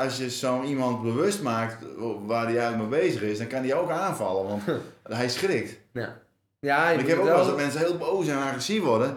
[0.00, 1.84] als je zo iemand bewust maakt
[2.26, 4.62] waar hij eigenlijk mee bezig is, dan kan hij ook aanvallen, want
[5.18, 5.78] hij schrikt.
[5.92, 6.18] Ja.
[6.60, 9.16] Ja, ik heb ook wel eens dat mensen heel boos en agressief worden.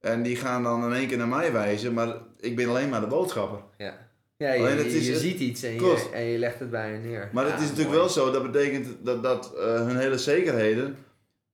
[0.00, 3.00] En die gaan dan in één keer naar mij wijzen, maar ik ben alleen maar
[3.00, 3.58] de boodschapper.
[3.76, 3.94] Ja,
[4.42, 7.28] ja je, het is- ziet iets en je, en je legt het bij je neer.
[7.32, 8.00] Maar Ja, het is natuurlijk mooi.
[8.00, 10.96] wel zo, dat betekent dat, dat eh, hun hele zekerheden,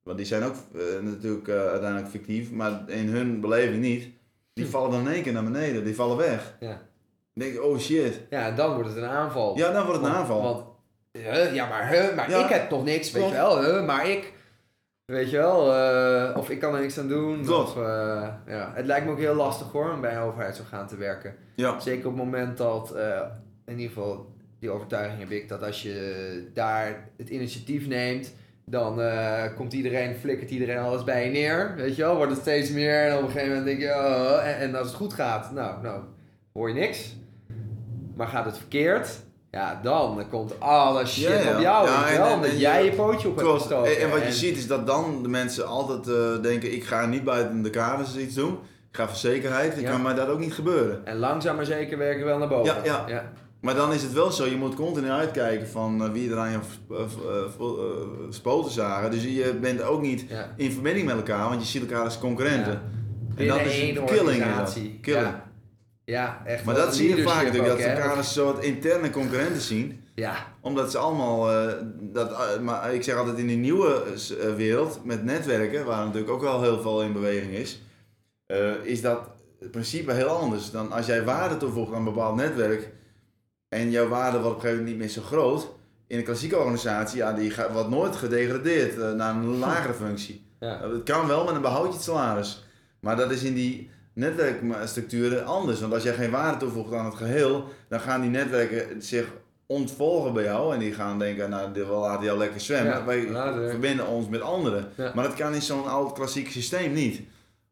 [0.02, 4.08] want die zijn ook eh, natuurlijk eh, uiteindelijk fictief, maar in hun beleving niet,
[4.54, 4.70] die Hm.
[4.70, 6.56] vallen dan in één keer naar beneden, die vallen weg.
[6.60, 6.68] Ja.
[7.34, 8.20] Dan denk je, oh shit.
[8.30, 9.56] Ja, dan wordt het een aanval.
[9.58, 10.42] Ja, dan wordt het een Want- aanval.
[10.42, 10.64] Want,
[11.54, 12.44] ja, maar, huh, maar Ja.
[12.44, 13.82] ik heb toch niks, weet je wel.
[13.84, 14.32] Maar ik,
[15.12, 17.44] weet je wel, eh, of ik kan er niks aan doen.
[17.44, 17.68] Klopt.
[17.68, 18.72] Of, eh, ja.
[18.74, 21.34] Het lijkt me ook heel lastig hoor, om bij een overheidsorgaan te werken.
[21.54, 23.20] Ja, Zeker op het moment dat, eh,
[23.66, 28.34] in ieder geval, die overtuiging heb ik, dat als je daar het initiatief neemt,
[28.64, 29.00] dan
[29.56, 31.74] komt iedereen, flikkert iedereen alles bij je neer.
[31.76, 34.46] Weet je wel, wordt het steeds meer en op een gegeven moment denk je, oh,
[34.46, 36.02] en, en als het goed gaat, nou, nou,
[36.52, 37.16] hoor je niks.
[38.14, 41.54] Maar gaat het verkeerd, ja, dan komt alle shit Ja, ja.
[41.56, 43.62] op jou, Ja, en- wel, en- omdat en jij je- je pootje op hebt klopt.
[43.62, 43.98] gestoken.
[44.00, 47.24] En, wat je ziet is dat dan de mensen altijd eh, denken, ik ga niet
[47.24, 48.58] buiten de kaders iets doen.
[48.90, 49.90] Ik ga voor zekerheid, het Ja.
[49.90, 51.06] kan mij dat ook niet gebeuren.
[51.06, 52.74] En langzaam maar zeker werken we wel naar boven.
[52.84, 53.32] Ja, ja.
[53.60, 56.50] Maar dan is het wel zo, je moet continu uitkijken van eh, wie er aan
[56.50, 56.58] je
[56.90, 56.96] eh,
[58.30, 59.10] spoten zagen.
[59.10, 60.24] Dus je bent ook niet
[60.56, 62.80] in verbinding met elkaar, want je ziet elkaar als concurrenten.
[63.36, 64.44] En dat is één killing.
[65.00, 65.26] Killing.
[66.08, 66.42] Ja.
[66.44, 66.64] echt.
[66.64, 70.04] Maar dat zie je vaak natuurlijk, dat elkaar als soort interne concurrenten zien.
[70.14, 74.02] Ja, Omdat ze allemaal, eh, dat, eh, maar ik zeg altijd in die nieuwe
[74.40, 77.82] eh, wereld met netwerken, waar natuurlijk ook wel heel veel in beweging is,
[78.82, 79.20] is dat
[79.60, 82.92] het principe heel anders dan als jij waarde toevoegt aan een bepaald netwerk
[83.68, 85.68] en jouw waarde wordt op een gegeven moment niet meer zo groot.
[86.06, 90.46] In een klassieke organisatie, ja, die gaat, wordt nooit gedegradeerd naar een lagere functie.
[90.60, 90.90] ja.
[90.90, 92.64] Het kan wel, maar dan behoud je het salaris.
[93.00, 95.80] Maar dat is in die netwerkstructuren anders.
[95.80, 99.26] Want als jij geen waarde toevoegt aan het geheel, dan gaan die netwerken zich
[99.66, 100.74] ontvolgen bij jou.
[100.74, 102.92] En die gaan denken, nou, we laten jou lekker zwemmen.
[102.92, 103.70] Ja, Wij later.
[103.70, 104.88] verbinden ons met anderen.
[104.94, 105.12] Ja.
[105.14, 107.20] Maar dat kan in zo'n oud klassiek systeem niet.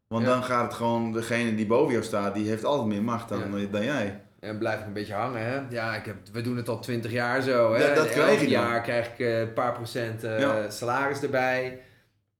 [0.07, 0.29] Want Ja.
[0.29, 3.41] dan gaat het gewoon, degene die boven jou staat, die heeft altijd meer macht dan,
[3.71, 4.21] dan jij.
[4.39, 5.61] En blijf ik een beetje hangen, hè?
[5.69, 7.87] Ja, ik heb, we doen het al twintig jaar zo, hè?
[7.87, 11.79] Ja, dat krijg elk je jaar krijg ik eh, een paar procent eh, salaris erbij.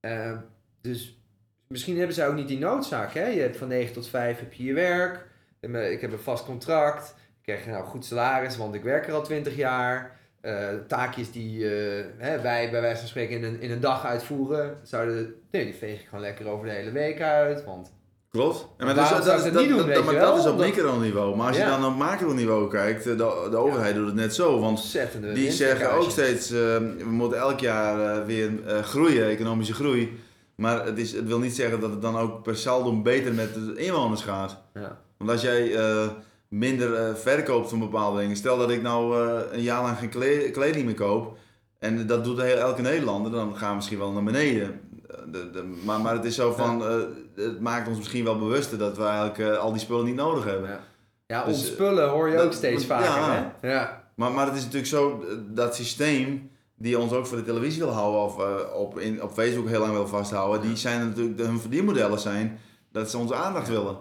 [0.00, 0.32] Eh,
[0.80, 1.17] dus
[1.68, 3.26] misschien hebben zij ook niet die noodzaak, hè?
[3.26, 5.26] Je hebt van 9 tot 5 heb je je werk.
[5.90, 7.14] Ik heb een vast contract.
[7.18, 10.16] Ik krijg nou goed salaris, want ik werk er al 20 jaar.
[10.40, 14.04] Eh, taakjes die eh, hè, wij bij wijze van spreken in een, in een dag
[14.06, 17.64] uitvoeren, zouden, nee, die veeg ik gewoon lekker over de hele week uit.
[17.64, 17.92] Want
[18.30, 18.66] Klopt.
[18.76, 21.36] En maar dat, zou dat, dat, doen, dat- maar dat is op microniveau.
[21.36, 24.60] Maar als je dan op macroniveau kijkt, eh, de, de overheid doet het net zo.
[24.60, 24.92] Want
[25.34, 30.20] Die zeggen ook steeds, eh, we moeten elk jaar eh, weer eh, groeien, economische groei.
[30.58, 33.54] Maar het, is, het wil niet zeggen dat het dan ook per saldo beter met
[33.54, 34.62] de inwoners gaat.
[34.74, 34.98] Ja.
[35.18, 36.08] Want als jij eh,
[36.48, 40.08] minder eh, verkoopt van bepaalde dingen, stel dat ik nou eh, een jaar lang geen
[40.08, 41.36] kle- kleding meer koop,
[41.78, 44.80] en dat doet heel, elke Nederlander, dan gaan we misschien wel naar beneden.
[45.26, 46.82] De, de, maar, maar het is zo van,
[47.34, 50.68] het maakt ons misschien wel bewuster dat we eigenlijk al die spullen niet nodig hebben.
[50.70, 50.80] Ja,
[51.26, 53.00] ja Dus, ontspullen hoor je dat- ook steeds ja.
[53.02, 53.72] vaker, hè?
[53.72, 54.04] Ja.
[54.14, 57.92] Maar, maar het is natuurlijk zo, dat systeem die ons ook voor de televisie wil
[57.92, 61.60] houden of eh, op, in, op Facebook heel lang wil vasthouden, die zijn natuurlijk, hun
[61.60, 62.58] verdienmodellen zijn
[62.92, 63.96] dat ze onze aandacht willen.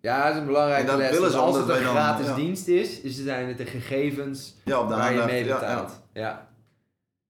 [0.00, 1.10] Ja, dat is een belangrijke En dat les.
[1.10, 2.34] willen ze als omdat het een dan- gratis ja.
[2.34, 6.00] dienst is, is zijn het de gegevens Ja, op de waar je mee ja, betaalt.
[6.12, 6.48] Ja,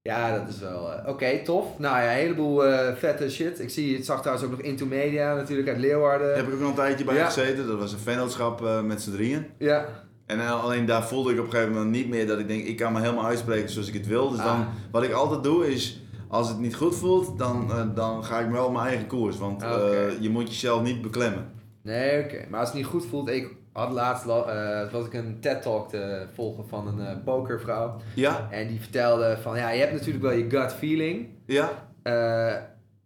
[0.01, 0.37] ja.
[0.37, 0.93] dat is wel...
[0.93, 1.65] eh, Oké, tof.
[1.77, 3.59] Nou ja, een heleboel eh, vette shit.
[3.59, 6.27] Ik zie, het zag trouwens ook nog Into Media natuurlijk uit Leeuwarden.
[6.27, 7.25] Daar heb ik ook nog een tijdje bij Ja.
[7.25, 7.67] gezeten.
[7.67, 9.45] Dat was een vennootschap met z'n drieën.
[9.57, 9.85] Ja.
[10.29, 12.77] En alleen daar voelde ik op een gegeven moment niet meer dat ik denk, ik
[12.77, 14.29] kan me helemaal uitspreken zoals ik het wil.
[14.29, 14.45] Dus Ah.
[14.45, 18.39] dan, wat ik altijd doe is, als het niet goed voelt, dan, eh, dan ga
[18.39, 19.37] ik wel op mijn eigen koers.
[19.37, 21.51] Want eh, je moet jezelf niet beklemmen.
[21.81, 22.45] Nee, oké.
[22.49, 23.29] Maar als het niet goed voelt...
[23.29, 24.43] Ik had laatst la-
[24.83, 27.95] eh, was ik een TED-talk te volgen van een pokervrouw.
[28.15, 29.57] Ja, En die vertelde van...
[29.57, 31.27] Ja, je hebt natuurlijk wel je gut feeling.
[31.45, 31.87] ja,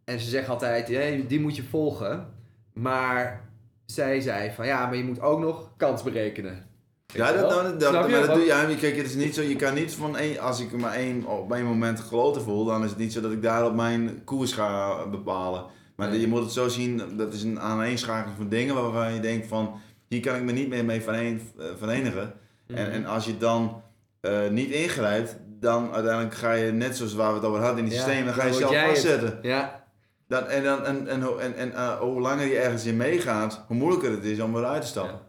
[0.05, 2.27] en ze zegt altijd, ja, die moet je volgen.
[2.73, 3.49] Maar
[3.85, 6.65] zij zei van, ja, maar je moet ook nog kans berekenen.
[7.13, 8.45] Ja, dat, dat, dat, maar dat doe je.
[8.45, 11.25] ja, Kijk, het is niet zo, je kan niet van één, als ik maar één,
[11.25, 14.51] op één moment geloten voel, dan is het niet zo dat ik daarop mijn koers
[14.53, 15.65] ga bepalen.
[15.95, 16.19] Maar Nee.
[16.19, 19.79] je moet het zo zien, dat is een aaneenschakeling van dingen waarvan je denkt van,
[20.07, 22.33] hier kan ik me niet meer mee vereen, eh, verenigen.
[22.67, 23.81] En, en als je dan
[24.21, 27.85] eh, niet ingrijpt, dan uiteindelijk ga je, net zoals waar we het over hadden in
[27.85, 28.89] die Ja, systemen, dan ga je het.
[28.89, 29.39] vastzetten.
[29.41, 29.83] Ja,
[30.27, 33.75] Dan, en dan, en, en, en, en eh, hoe langer je ergens in meegaat, hoe
[33.77, 35.13] moeilijker het is om eruit te stappen.
[35.13, 35.21] ja,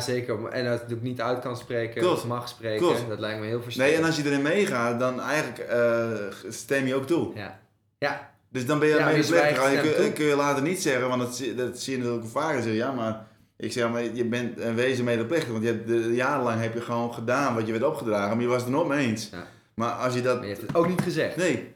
[0.00, 0.44] zeker.
[0.46, 2.16] En dat ik niet uit kan spreken, Klopt.
[2.18, 3.08] of mag spreken, Klopt.
[3.08, 3.94] dat lijkt me heel Nee, verstandig.
[3.98, 6.08] en als je erin meegaat, dan eigenlijk eh,
[6.48, 7.30] stem je ook toe.
[7.34, 7.60] Ja.
[7.98, 9.72] Ja, Dus dan ben je Ja, ja, medeplichtig.
[9.72, 12.30] Je kun, kun je later niet zeggen, want dat, zie- dat zie je natuurlijk ook
[12.32, 12.74] vaker zeggen.
[12.74, 13.26] Ja, maar
[13.56, 15.50] ik zeg maar, je bent een wezen medeplichtig.
[15.52, 18.48] Want je hebt de, jarenlang heb je gewoon gedaan wat je werd opgedragen, maar je
[18.50, 19.28] was het er nooit mee eens.
[19.32, 19.44] Ja.
[19.74, 20.36] Maar als je dat...
[20.36, 21.36] maar je hebt het ook niet gezegd.
[21.36, 21.74] Nee.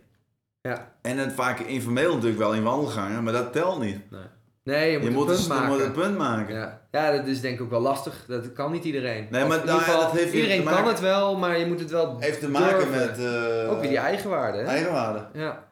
[0.60, 0.92] Ja.
[1.02, 4.10] En het vaak informeel natuurlijk wel in wandelgangen, maar dat telt niet.
[4.10, 4.20] Nee,
[4.64, 6.54] je moet, Je een moet, punt je moet een punt maken.
[6.54, 6.80] Ja.
[6.90, 8.24] ja, dat is denk ik ook wel lastig.
[8.28, 9.26] Dat kan niet iedereen.
[9.30, 11.80] Nee, maar in nou ieder geval, dat heeft iedereen kan het wel, maar je moet
[11.80, 12.90] het wel Heeft te maken durven.
[12.90, 14.64] met eh, Ook weer die eigenwaarde, hè?
[14.64, 15.26] eigenwaarde.
[15.32, 15.68] Ja.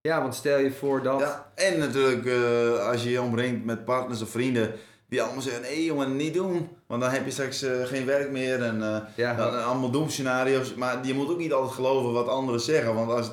[0.00, 1.20] ja, want stel je voor dat...
[1.20, 4.72] Ja, en natuurlijk eh, als je je omringt met partners of vrienden
[5.08, 6.68] die allemaal zeggen, nee jongen, niet doen.
[6.86, 9.34] Want dan heb je straks eh, geen werk meer en Ja.
[9.34, 10.74] dan, allemaal doemscenario's.
[10.74, 13.30] Maar je moet ook niet altijd geloven wat anderen zeggen, want als,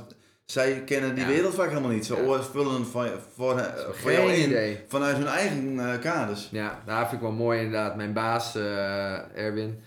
[0.51, 1.29] zij kennen die Ja.
[1.29, 2.05] wereld vaak helemaal niet.
[2.05, 2.21] Ze Ja.
[2.21, 6.47] oor- vullen van, voor, voor jou in vanuit hun eigen eh, kaders.
[6.51, 7.95] Ja, nou vind ik wel mooi inderdaad.
[7.95, 9.79] Mijn baas, eh, Erwin,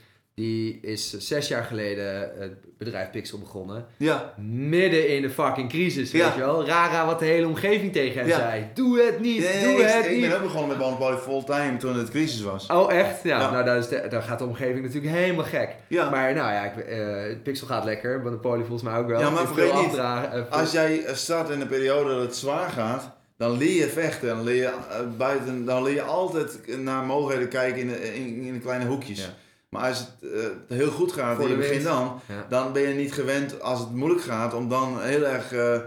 [0.42, 3.86] die is zes jaar geleden het bedrijf Pixel begonnen.
[3.96, 6.24] Ja, Midden in de fucking crisis, Ja.
[6.24, 6.66] weet je wel.
[6.66, 8.36] Rara wat de hele omgeving tegen hem Ja.
[8.38, 8.66] zei.
[8.74, 10.20] Doe het niet, Nee, doe ik, het ik niet.
[10.20, 12.66] ben ook begonnen met Monopoly fulltime toen het crisis was.
[12.66, 13.22] Oh, echt?
[13.22, 13.50] Ja, Ja.
[13.50, 15.68] nou daar, is de- daar gaat de omgeving natuurlijk helemaal gek.
[15.88, 16.10] Ja.
[16.10, 18.20] Maar nou ja, ik, eh, Pixel gaat lekker.
[18.20, 19.20] Monopoly volgens mij ook wel.
[19.20, 22.36] Ja, maar vergeet niet, afdragen, eh, Als jij eh, start in een periode dat het
[22.36, 24.28] zwaar gaat, dan leer je vechten.
[24.28, 28.42] Dan leer je, eh, buiten, dan leer je altijd naar mogelijkheden kijken in de, in,
[28.42, 29.18] in de kleine hoekjes.
[29.18, 29.34] Ja.
[29.72, 31.86] Maar als het eh, heel goed gaat Voor de begint winst.
[31.86, 32.46] dan, Ja.
[32.48, 35.82] dan ben je niet gewend als het moeilijk gaat om dan heel erg eh, eh,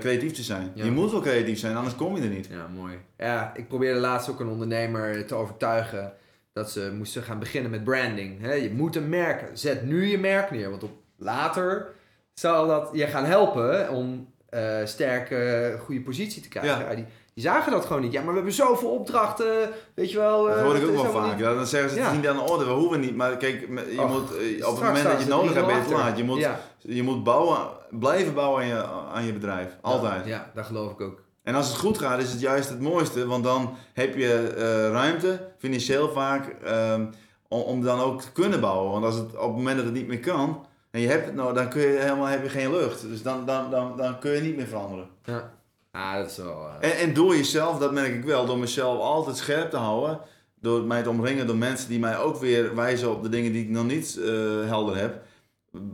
[0.00, 0.70] creatief te zijn.
[0.74, 0.84] Ja.
[0.84, 2.46] Je moet wel creatief zijn, anders kom je er niet.
[2.50, 2.98] Ja, mooi.
[3.16, 6.12] Ja, ik probeerde laatst ook een ondernemer te overtuigen
[6.52, 8.40] dat ze moesten gaan beginnen met branding.
[8.40, 11.86] Hè, je moet een merk, zet nu je merk neer, want op later
[12.34, 16.96] zal dat je gaan helpen om eh sterke, goede positie te krijgen.
[16.98, 17.04] Ja.
[17.34, 18.12] Die, zagen dat gewoon niet.
[18.12, 20.44] Ja, maar we hebben zoveel opdrachten, weet je wel.
[20.44, 21.38] Dat eh, hoor ik het ook wel vaak.
[21.38, 23.16] Ja, dan zeggen ze het is niet aan de orde, we hoeven niet.
[23.16, 25.76] Maar kijk, je Och, moet, eh, op het moment dat je het nodig hebt, ben
[25.76, 26.16] je te 3-0 laat.
[26.16, 26.60] Je moet, Ja.
[26.78, 27.58] je moet bouwen,
[27.90, 29.76] blijven bouwen aan je, aan je bedrijf.
[29.80, 30.26] Altijd.
[30.26, 31.22] Ja, dat geloof ik ook.
[31.42, 34.90] En als het goed gaat, is het juist het mooiste, want dan heb je eh,
[34.90, 37.04] ruimte, financieel vaak, ehm,
[37.48, 38.90] om, om dan ook te kunnen bouwen.
[38.92, 41.34] Want als het, op het moment dat het niet meer kan, en je hebt het
[41.34, 43.08] nou, dan kun je helemaal, heb je geen lucht.
[43.08, 45.08] Dus dan, dan, dan, dan kun je niet meer veranderen.
[45.24, 45.52] Ja,
[45.94, 46.66] ah, dat is wel...
[46.80, 50.20] eh, En, en door jezelf, dat merk ik wel, door mezelf altijd scherp te houden,
[50.60, 53.62] door mij te omringen door mensen die mij ook weer wijzen op de dingen die
[53.62, 54.30] ik nog niet eh,
[54.66, 55.22] helder heb,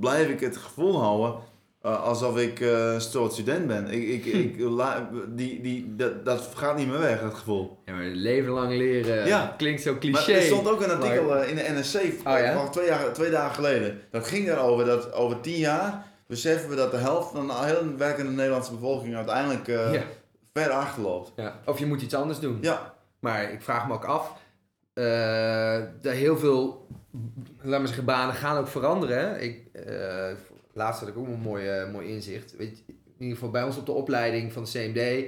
[0.01, 1.34] blijf ik het gevoel houden
[1.82, 3.86] eh, alsof ik eh, een soort student ben.
[3.90, 7.78] Ik, ik, ik, la- die, die, dat, dat gaat niet meer weg, dat gevoel.
[7.84, 9.55] ja, maar leven lang leren Ja.
[9.59, 10.30] klinkt zo cliché.
[10.30, 11.94] Maar er stond ook een artikel Maar- in de NSC
[12.26, 12.55] Oh, ja?
[12.55, 14.01] van twee, jaar, twee dagen geleden.
[14.11, 17.95] Dat ging daarover dat over tien jaar beseffen we dat de helft van de hele
[17.97, 20.03] werkende Nederlandse bevolking uiteindelijk eh, Ja.
[20.53, 21.33] ver achterloopt.
[21.37, 21.61] Ja.
[21.64, 22.59] Of je moet iets anders doen.
[22.61, 24.33] Ja, Maar ik vraag me ook af.
[26.03, 26.87] dat heel veel,
[27.62, 29.18] laat maar zeggen, banen gaan ook veranderen.
[29.18, 29.39] Hè?
[29.39, 30.31] Ik, eh,
[30.72, 32.57] laatst had ik ook een mooi, mooi inzicht.
[32.57, 35.24] Weet je, in ieder geval bij ons op de opleiding van de CMD.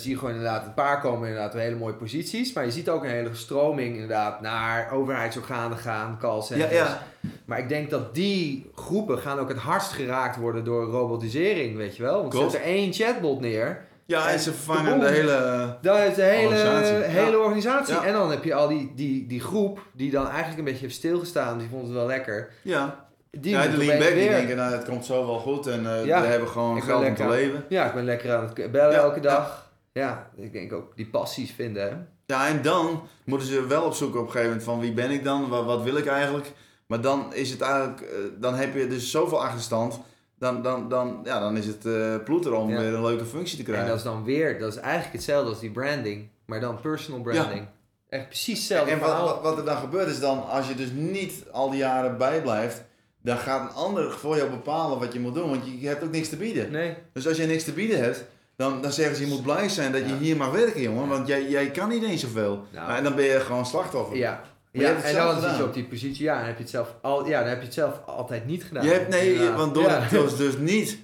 [0.00, 2.52] zie je gewoon inderdaad een paar komen inderdaad hele mooie posities.
[2.52, 6.70] Maar je ziet ook een hele stroming inderdaad naar overheidsorganen gaan, callcenters.
[6.72, 7.02] ja, ja.
[7.44, 11.96] Maar ik denk dat die groepen gaan ook het hardst geraakt worden door robotisering, weet
[11.96, 12.20] je wel.
[12.20, 12.52] Want Klopt.
[12.52, 15.78] zet er één chatbot neer, ja en En ze vervangen de hele...
[15.80, 17.02] dat is de hele Organisatie, ja.
[17.02, 17.94] hele organisatie.
[17.94, 18.04] Ja.
[18.04, 20.94] En dan heb je al die, die, die groep die dan eigenlijk een beetje heeft
[20.94, 21.58] stilgestaan.
[21.58, 22.50] Die vond het wel lekker.
[22.62, 25.66] Ja, Die ja de lean opeens back die denken, nou het komt zo wel goed
[25.66, 27.64] en eh, Ja, we hebben gewoon geld om te leven.
[27.68, 29.72] Ja, ik ben lekker aan het bellen elke dag.
[29.92, 30.30] Ja.
[30.36, 31.82] ik denk ook die passies vinden.
[31.82, 31.96] Hè?
[32.26, 35.24] Ja, en dan moeten ze wel opzoeken op een gegeven moment van wie ben ik
[35.24, 36.52] dan, wat, wat wil ik eigenlijk.
[36.94, 40.00] Maar dan is het eigenlijk, eh, dan heb je dus zoveel achterstand,
[40.38, 42.78] dan, dan, dan, ja, dan is het eh ploeter om Ja.
[42.78, 43.88] weer een leuke functie te En krijgen.
[43.88, 46.28] dat is dan weer, dat is eigenlijk hetzelfde als die branding.
[46.46, 47.66] Maar dan personal branding.
[48.08, 49.26] Echt precies hetzelfde En wat, verhaal.
[49.26, 52.82] wat, wat er dan gebeurt is dan, als je dus niet al die jaren bijblijft,
[53.22, 56.10] dan gaat een ander voor jou bepalen wat je moet doen, want je, hebt ook
[56.10, 56.70] niks te bieden.
[56.70, 56.94] Nee.
[57.12, 58.24] Dus als je niks te bieden hebt,
[58.56, 61.26] dan, dan zeggen ze je moet blij zijn dat je hier mag werken jongen, want
[61.26, 62.64] jij, jij kan niet eens zoveel.
[62.72, 62.96] Nou.
[62.96, 64.16] en dan ben je gewoon slachtoffer.
[64.16, 64.42] Ja.
[64.74, 66.56] Je Ja, hebt het en zelf dan zit je op die positie, ja, dan heb
[66.56, 68.84] je het zelf, al, ja, dan heb je het zelf altijd niet gedaan.
[68.84, 70.00] Je hebt, nee, want door Ja.
[70.00, 70.98] het dus, dus niet.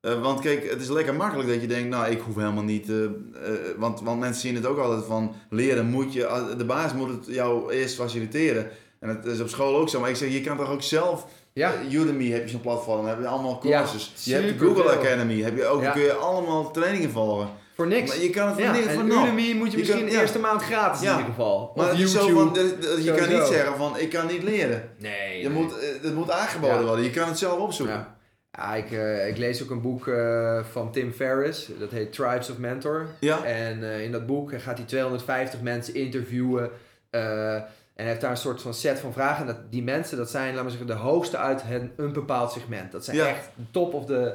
[0.00, 2.88] Eh, want kijk, het is lekker makkelijk dat je denkt, nou, ik hoef helemaal niet.
[2.88, 3.10] eh, eh,
[3.76, 6.26] want, want mensen zien het ook altijd van leren moet je.
[6.26, 8.68] ah, De baas moet het jou eerst faciliteren.
[9.00, 10.00] En het is op school ook zo.
[10.00, 11.26] Maar ik zeg, je kan toch ook zelf.
[11.52, 11.72] Ja.
[11.90, 14.12] Udemy heb je zo'n platform, heb je allemaal Ja, courses.
[14.24, 14.66] je hebt de.
[14.66, 15.90] Google Academy, heb je ook, Ja.
[15.90, 17.48] kun je allemaal trainingen volgen.
[17.74, 18.08] Voor niks.
[18.10, 19.22] Maar je kan het voor ja, niks en voor nul.
[19.22, 20.20] Udemy moet je, Je misschien kan- de ja.
[20.20, 21.10] eerste maand gratis Ja.
[21.12, 21.72] in ieder geval.
[21.74, 22.32] Maar of het is YouTube.
[22.32, 24.90] zo van, de- de- je kan niet zeggen van, ik kan niet leren.
[24.98, 25.42] Nee.
[25.42, 25.58] Je nee.
[25.62, 26.84] moet, eh, het moet aangeboden Ja.
[26.84, 27.94] worden, je kan het zelf opzoeken.
[27.94, 28.12] Ja.
[28.58, 31.68] Ja, ik, eh, ik lees ook een boek eh, van Tim Ferriss.
[31.78, 33.06] Dat heet Tribes of Mentor.
[33.20, 33.44] Ja.
[33.44, 36.70] En eh, in dat boek gaat hij 250 mensen interviewen.
[37.10, 37.64] eh, en
[37.94, 39.40] hij heeft daar een soort van set van vragen.
[39.40, 42.52] En dat, die mensen, dat zijn, laten we zeggen, de hoogste uit hen- een bepaald
[42.52, 42.92] segment.
[42.92, 43.26] Dat zijn Ja.
[43.28, 44.34] echt de top of de...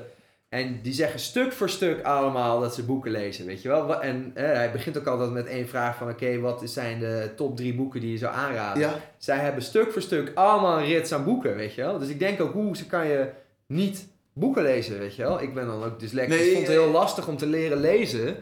[0.50, 4.02] En die zeggen stuk voor stuk allemaal dat ze boeken lezen, weet je wel.
[4.02, 6.10] En eh, hij begint ook altijd met één vraag van...
[6.10, 8.82] Oké, wat zijn de top drie boeken die je zou aanraden?
[8.82, 9.00] Ja.
[9.18, 12.00] Zij hebben stuk voor stuk allemaal een rits aan boeken, weet je wel.
[12.00, 13.30] Dus ik denk ook, hoe ze kan je
[13.68, 15.42] niet boeken lezen, weet je wel.
[15.42, 16.38] Ik ben dan ook dyslectisch.
[16.38, 18.36] Nee, ik vond het eh, heel lastig om te leren lezen.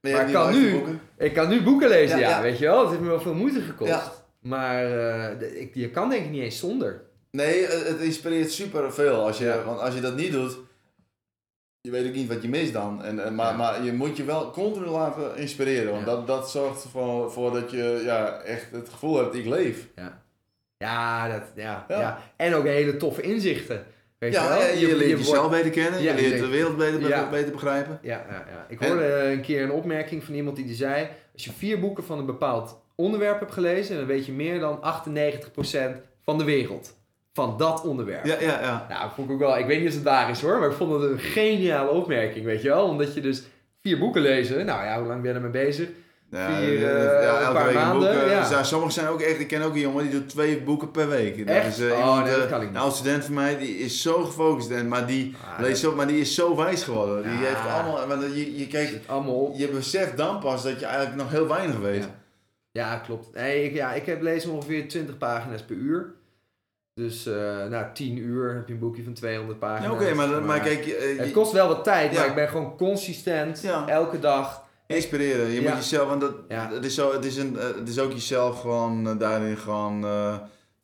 [0.00, 0.82] Nee, Maar die kan nu-.
[1.18, 2.42] Ik kan nu boeken lezen, ja, Ja, ja.
[2.42, 2.80] weet je wel.
[2.80, 3.90] Het heeft me wel veel moeite gekost.
[3.90, 4.12] Ja.
[4.40, 7.02] Maar eh, ik, je kan denk ik niet eens zonder.
[7.30, 9.14] Nee, het inspireert super veel.
[9.24, 9.62] Als je.
[9.66, 10.56] Want als je dat niet doet,
[11.82, 13.04] je weet ook niet wat je mist dan.
[13.04, 13.56] En, en, maar, Ja.
[13.56, 15.92] maar je moet je wel continu laten inspireren.
[15.92, 16.14] Want Ja.
[16.14, 19.88] dat, dat zorgt ervoor voor dat je ja, echt het gevoel hebt, ik leef.
[20.78, 22.00] Ja, dat, ja, ja.
[22.00, 22.22] Ja.
[22.36, 23.84] En ook hele toffe inzichten.
[24.18, 24.74] Weet Ja, je wel?
[24.74, 27.28] je, je, leert wordt- jezelf beter kennen, Ja, je leert de wereld beter, be- Ja.
[27.30, 27.98] beter begrijpen.
[28.02, 28.66] Ja, ja, ja.
[28.68, 31.08] Ik hoorde eh, een keer een opmerking van iemand die, die zei...
[31.32, 33.96] Als je vier boeken van een bepaald onderwerp hebt gelezen...
[33.96, 36.96] dan weet je meer dan 98% van de wereld.
[37.34, 38.24] Van dat onderwerp.
[38.26, 38.86] Ja, ja, ja.
[38.88, 39.58] Nou, vond ik ook wel...
[39.58, 40.58] Ik weet niet of het waar is hoor...
[40.58, 42.86] maar ik vond het een geniale opmerking, weet je wel?
[42.86, 43.42] Omdat je dus
[43.82, 44.66] vier boeken lezen...
[44.66, 45.88] Nou ja, hoe lang ben je ermee bezig?
[46.30, 48.22] Ja, Vier, eh, eh, ja, een elke paar week maanden, boek.
[48.22, 48.50] eh, ja.
[48.50, 51.08] ja, sommigen zijn ook echt, ik ken ook een jongen die doet twee boeken per
[51.08, 51.46] week.
[51.46, 51.80] Echt?
[51.80, 52.76] Eh, Oh, iemand, nee, dat eh, kan ik niet.
[52.76, 55.94] Een oud student van mij, die is zo gefocust, en, maar, die Ah, leest zo,
[55.94, 57.22] maar die is zo wijs geworden.
[57.22, 59.58] Die heeft allemaal, want je, je, kijkt, allemaal op.
[59.58, 62.02] je beseft dan pas dat je eigenlijk nog heel weinig weet.
[62.02, 62.20] Ja.
[62.72, 63.34] Ja, klopt.
[63.34, 66.12] Nee, ik, ja, ik heb lezen ongeveer 20 pagina's per uur.
[66.94, 69.92] Dus eh na 10 uur heb je een boekje van 200 Ja, pagina's.
[69.92, 73.60] Oké, maar, maar kijk, eh, Het kost wel wat tijd, maar ik ben gewoon consistent,
[73.62, 73.88] Ja.
[73.88, 74.70] elke dag.
[74.86, 75.48] inspireren.
[75.48, 78.12] Je moet jezelf, want dat, het, is zo, het, is een, eh, het is ook
[78.12, 80.04] jezelf gewoon daarin gewoon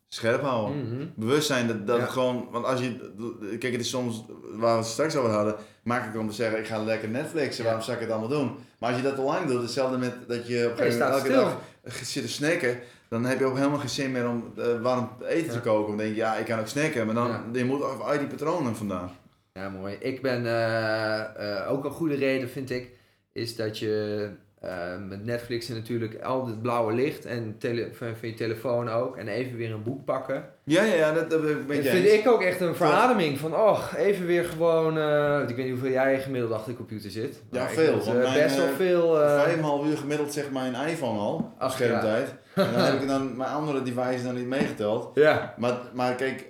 [0.07, 0.77] scherp houden.
[0.93, 1.05] Mhm.
[1.15, 3.13] Bewust zijn dat, dat gewoon, want als je,
[3.59, 6.65] kijk, het is soms, waar we het straks over hadden, makkelijk om te zeggen, ik
[6.67, 8.55] ga lekker Netflixen, waarom zou ik het allemaal doen?
[8.79, 11.31] Maar als je dat lang doet, hetzelfde met dat je op een gegeven moment elke
[11.31, 11.43] stil.
[11.83, 12.79] dag zit te snacken,
[13.09, 15.51] dan heb je ook helemaal geen zin meer om eh, warm eten Ja.
[15.51, 15.87] te koken.
[15.87, 17.43] Dan denk je, ja, ik kan ook snacken, maar dan, Ja.
[17.53, 19.11] je moet ook uit die patronen vandaan.
[19.53, 19.95] Ja, mooi.
[19.99, 22.91] Ik ben eh, eh, ook een goede reden, vind ik,
[23.33, 24.29] is dat je
[24.59, 24.71] eh,
[25.09, 29.27] met Netflixen natuurlijk al het blauwe licht en tele van, van je telefoon ook en
[29.27, 30.45] even weer een boek pakken.
[30.63, 31.33] Ja, ja, ja, dat,
[31.67, 32.13] vind eens.
[32.13, 35.91] ik ook echt een verademing van, oh, even weer gewoon, eh, ik weet niet hoeveel
[35.91, 37.41] jij gemiddeld achter de computer zit.
[37.51, 39.15] Ja, veel, eh, best wel veel.
[39.15, 42.33] Vijf en een half uur gemiddeld zegt mijn iPhone al, Ach, schermtijd.
[42.53, 45.11] En dan heb ik dan mijn andere devices dan niet meegeteld.
[45.13, 46.45] ja, Maar, maar kijk,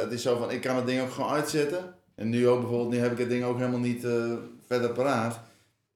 [0.00, 1.94] het is zo van, ik kan het ding ook gewoon uitzetten.
[2.14, 4.06] En nu ook bijvoorbeeld, nu heb ik het ding ook helemaal niet
[4.66, 5.40] verder paraat.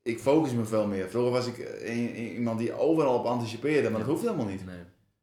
[0.09, 1.09] Ik focus me veel meer.
[1.09, 4.67] Vroeger was ik eh, iemand die overal op anticipeerde, maar dat hoeft helemaal niet.
[4.67, 4.77] nee.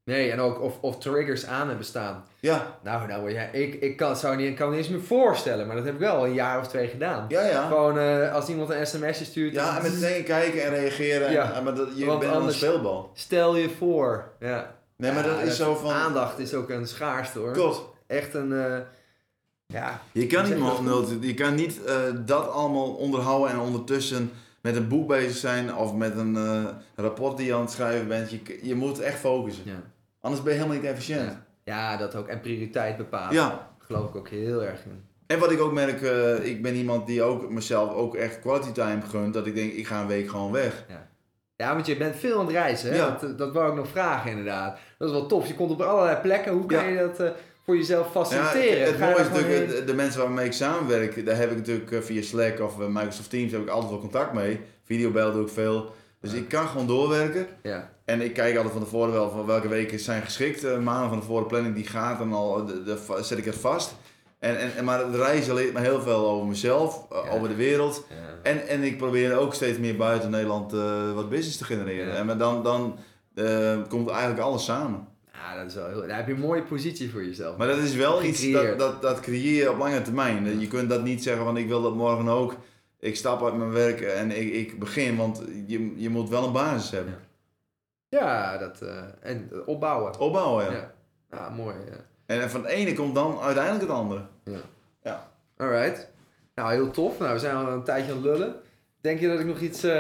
[0.04, 2.24] Nee, en ook of, of triggers aan hebben staan.
[2.40, 5.68] Ja, Nou, nou ja, ik, ik kan, zou niet, kan me niet eens meer voorstellen,
[5.68, 7.26] maar dat heb ik wel een jaar of twee gedaan.
[7.30, 7.68] ja, ja.
[7.68, 11.32] Gewoon eh, als iemand een sms'je stuurt, Ja, dan- en meteen kijken en reageren.
[11.32, 11.54] Ja.
[11.54, 13.12] En, maar dat, je Want bent dan een anders- speelbal.
[13.14, 14.28] stel je voor.
[14.40, 14.76] Ja.
[14.98, 15.92] Nee, maar Ja, dat is zo van...
[15.92, 17.52] Aandacht is ook een schaarste hoor.
[17.52, 17.82] Klopt.
[18.08, 18.78] Echt een, eh,
[19.66, 20.02] ja.
[20.12, 24.32] Je kan niet, je kan niet eh, dat allemaal onderhouden en ondertussen
[24.66, 26.64] met een boek bezig zijn of met een eh,
[26.96, 28.32] rapport die je aan het schrijven bent.
[28.32, 29.64] Je, je moet echt focussen.
[29.66, 29.82] Ja.
[30.22, 31.32] Anders ben je helemaal niet efficiënt.
[31.32, 31.44] Ja.
[31.64, 32.28] ja, dat ook.
[32.28, 33.34] En prioriteit bepalen.
[33.34, 33.68] Ja.
[33.78, 35.04] Geloof ik ook heel erg in.
[35.28, 38.72] En wat ik ook merk, eh, ik ben iemand die ook mezelf ook echt quality
[38.72, 39.34] time gunt.
[39.34, 40.86] Dat ik denk, ik ga een week gewoon weg.
[41.58, 42.90] Ja, want je bent veel aan het reizen.
[42.92, 42.96] Hè?
[42.98, 43.18] Ja.
[43.22, 44.78] Dat, dat wou ik nog vragen inderdaad.
[44.98, 45.48] Dat is wel tof.
[45.48, 46.52] Je komt op allerlei plekken.
[46.54, 46.90] Hoe kan Ja.
[46.90, 47.30] je dat eh,
[47.66, 48.86] voor jezelf Ja, faciliteren?
[48.88, 49.86] het mooie is natuurlijk, heen?
[49.86, 53.30] de, mensen waarmee ik samenwerk, daar heb ik natuurlijk eh, via Slack of eh, Microsoft
[53.30, 54.60] Teams heb ik altijd wel contact mee.
[54.84, 55.94] Videobel doe ik veel.
[56.22, 56.38] Dus Ja.
[56.38, 57.48] ik kan gewoon doorwerken.
[57.64, 57.90] Ja.
[58.06, 60.64] En ik kijk altijd van tevoren wel van welke weken zijn geschikt.
[60.64, 63.96] Uh, maanden van tevoren planning die gaat en al de, de- zet ik het vast.
[64.40, 67.32] En, en, maar het reizen leert me heel veel over mezelf, eh, Ja.
[67.32, 68.06] over de wereld.
[68.10, 68.16] Ja.
[68.52, 72.16] En, en ik probeer ook steeds meer buiten Nederland eh, wat business te genereren.
[72.16, 72.98] En maar dan, dan
[73.36, 75.08] eh, komt eigenlijk alles samen.
[75.42, 76.08] Ja, dat is wel heel...
[76.08, 77.58] Daar heb je een mooie positie voor jezelf.
[77.58, 80.60] Maar dat is wel iets dat, dat, dat creëer je op lange termijn.
[80.60, 82.56] Je kunt dat niet zeggen van ik wil dat morgen ook.
[83.00, 86.52] Ik stap uit mijn werk en ik, ik begin, want je, je moet wel een
[86.52, 87.18] basis hebben.
[88.10, 88.82] Ja, dat...
[88.82, 90.20] eh, en opbouwen.
[90.20, 90.72] Opbouwen, ja.
[90.72, 90.94] Ja.
[91.32, 91.76] Ja, mooi.
[91.76, 92.06] Ja.
[92.26, 94.22] En, van het ene komt dan uiteindelijk het andere.
[95.58, 96.10] Alright.
[96.56, 97.20] Nou, heel tof.
[97.20, 98.56] Nou, we zijn al een tijdje aan het lullen.
[99.06, 99.92] Denk je dat ik nog iets eh,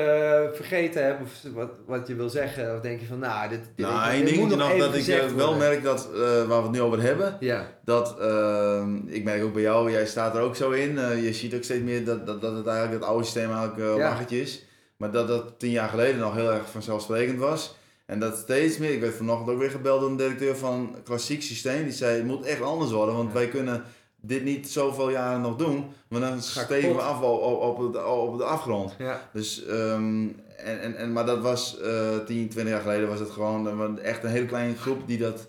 [0.53, 2.75] vergeten heb of wat, wat je wil zeggen?
[2.75, 5.35] Of denk je van, nou, dit, dit, Nou, moet nog even dat ik eh, wel
[5.35, 5.57] worden.
[5.57, 9.53] merk dat, eh, waar we het nu over hebben, Ja, dat, eh, ik merk ook
[9.53, 12.41] bij jou, jij staat er ook zo in, je ziet ook steeds meer dat, dat,
[12.41, 14.37] dat het eigenlijk het oude systeem eigenlijk Ja.
[14.37, 14.65] is.
[14.97, 17.75] Maar dat dat tien jaar geleden nog heel erg vanzelfsprekend was.
[18.05, 21.03] En dat steeds meer, ik werd vanochtend ook weer gebeld door een directeur van een
[21.03, 23.33] klassiek systeem, die zei het moet echt anders worden, want Ja.
[23.37, 23.83] wij kunnen
[24.28, 28.05] dit niet zoveel jaren nog doen, want dan steven we af op, op, op, de,
[28.05, 28.95] op de afgrond.
[28.97, 29.30] ja.
[29.34, 33.30] Dus, ehm, en, en, en, maar dat was eh 10, 20 jaar geleden was het
[33.30, 33.67] gewoon
[33.97, 35.47] eh, echt een hele kleine groep die dat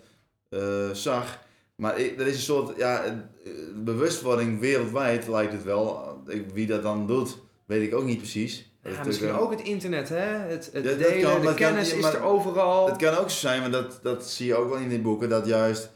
[0.49, 0.59] eh,
[0.93, 1.39] zag.
[1.75, 3.11] Maar ik, er is een soort ja, eh,
[3.75, 6.17] bewustwording wereldwijd, lijkt het wel.
[6.27, 8.71] Ik- Wie dat dan doet, weet ik ook niet precies.
[8.83, 10.15] Ja, misschien ook het internet, hè?
[10.25, 12.87] Het, het Ja, dat delen, kan, de kan, kennis ja, is maar er overal.
[12.87, 15.29] Het kan ook zo zijn, maar dat, dat zie je ook wel in die boeken,
[15.29, 15.89] dat juist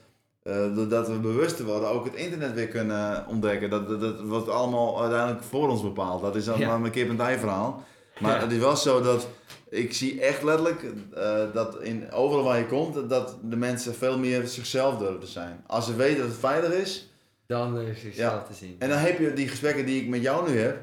[0.43, 3.69] eh, doordat we bewuster worden, ook het internet weer kunnen ontdekken.
[3.69, 6.21] Dat, dat, dat wordt allemaal uiteindelijk voor ons bepaald.
[6.21, 6.73] Dat is dan Ja.
[6.75, 7.83] een kip en ei verhaal.
[8.19, 8.39] Maar Ja.
[8.41, 9.27] het is wel zo dat
[9.69, 10.83] ik zie echt letterlijk
[11.13, 15.27] eh, dat in, overal waar je komt, dat de mensen veel meer zichzelf durven te
[15.27, 15.63] zijn.
[15.67, 17.09] Als ze weten dat het veilig is,
[17.47, 18.43] Dan is het zichzelf Ja.
[18.47, 18.75] te zien.
[18.79, 20.75] en dan heb je die gesprekken die ik met jou nu heb,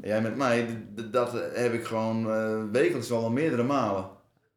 [0.00, 4.08] en jij met mij, dat heb ik gewoon eh, wekelijks wel al meerdere malen.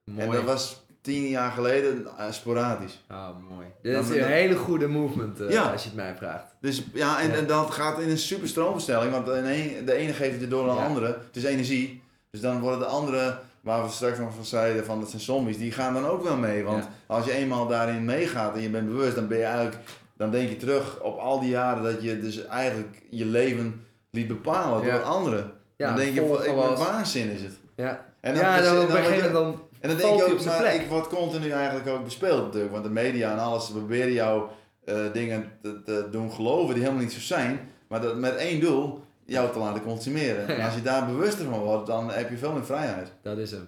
[0.04, 0.28] Mooi.
[0.28, 3.04] En dat was tien jaar geleden eh, sporadisch.
[3.12, 3.66] Oh, mooi.
[3.82, 5.62] Dit Dan- is een hele goede movement, eh, Ja.
[5.72, 6.45] als je het mij vraagt.
[6.62, 7.36] Dus ja, en, Ja.
[7.36, 10.70] en dat gaat in een super stroomversnelling, want de ene, de ene geeft het door
[10.70, 10.88] aan de Ja.
[10.88, 11.06] andere.
[11.08, 12.01] Het is energie.
[12.32, 15.58] Dus dan worden de andere, waar we straks nog van zeiden, van dat zijn zombies,
[15.58, 16.64] die gaan dan ook wel mee.
[16.64, 16.89] Want Ja.
[17.08, 19.78] als je eenmaal daarin meegaat en je bent bewust, dan ben je eigenlijk,
[20.18, 24.28] dan denk je terug op al die jaren dat je dus eigenlijk je leven liet
[24.28, 24.91] bepalen Ja.
[24.95, 25.51] door anderen.
[25.76, 27.54] Ja, dan denk je, wat was- waanzin is het.
[27.76, 30.40] Ja, En ja dan een gegeven je- moment dan en dan valt denk je hij
[30.40, 30.82] ook, maar plek.
[30.82, 32.72] ik word continu eigenlijk ook bespeeld natuurlijk.
[32.72, 34.50] Want de media en alles proberen jou
[34.86, 37.70] eh, dingen te, te doen geloven die helemaal niet zo zijn.
[37.88, 40.48] Maar dat, met één doel, jou te laten consumeren.
[40.58, 43.12] En als je daar bewuster van wordt, dan heb je veel meer vrijheid.
[43.22, 43.68] Dat is hem.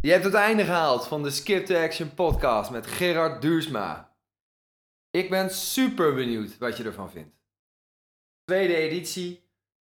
[0.00, 4.12] Je hebt het einde gehaald van de Skip to Action podcast met Gerard Duursma.
[5.10, 7.36] Ik ben super benieuwd wat je ervan vindt.
[8.44, 9.50] Tweede editie,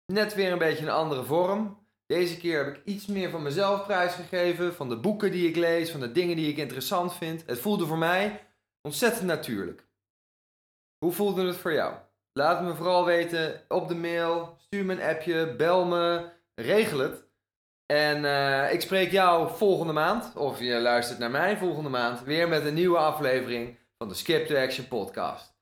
[0.07, 1.86] net weer een beetje een andere vorm.
[2.07, 5.91] Deze keer heb ik iets meer van mezelf prijsgegeven, van de boeken die ik lees,
[5.91, 7.43] van de dingen die ik interessant vind.
[7.47, 8.47] Het voelde voor mij
[8.83, 9.87] ontzettend natuurlijk.
[10.99, 11.95] Hoe voelde het voor jou?
[12.33, 17.25] Laat me vooral weten op de mail, stuur me een appje, bel me, regel het.
[17.87, 22.49] En eh, ik spreek jou volgende maand, of je luistert naar mij volgende maand, weer
[22.49, 25.56] met een nieuwe aflevering van de Skip to Action podcast.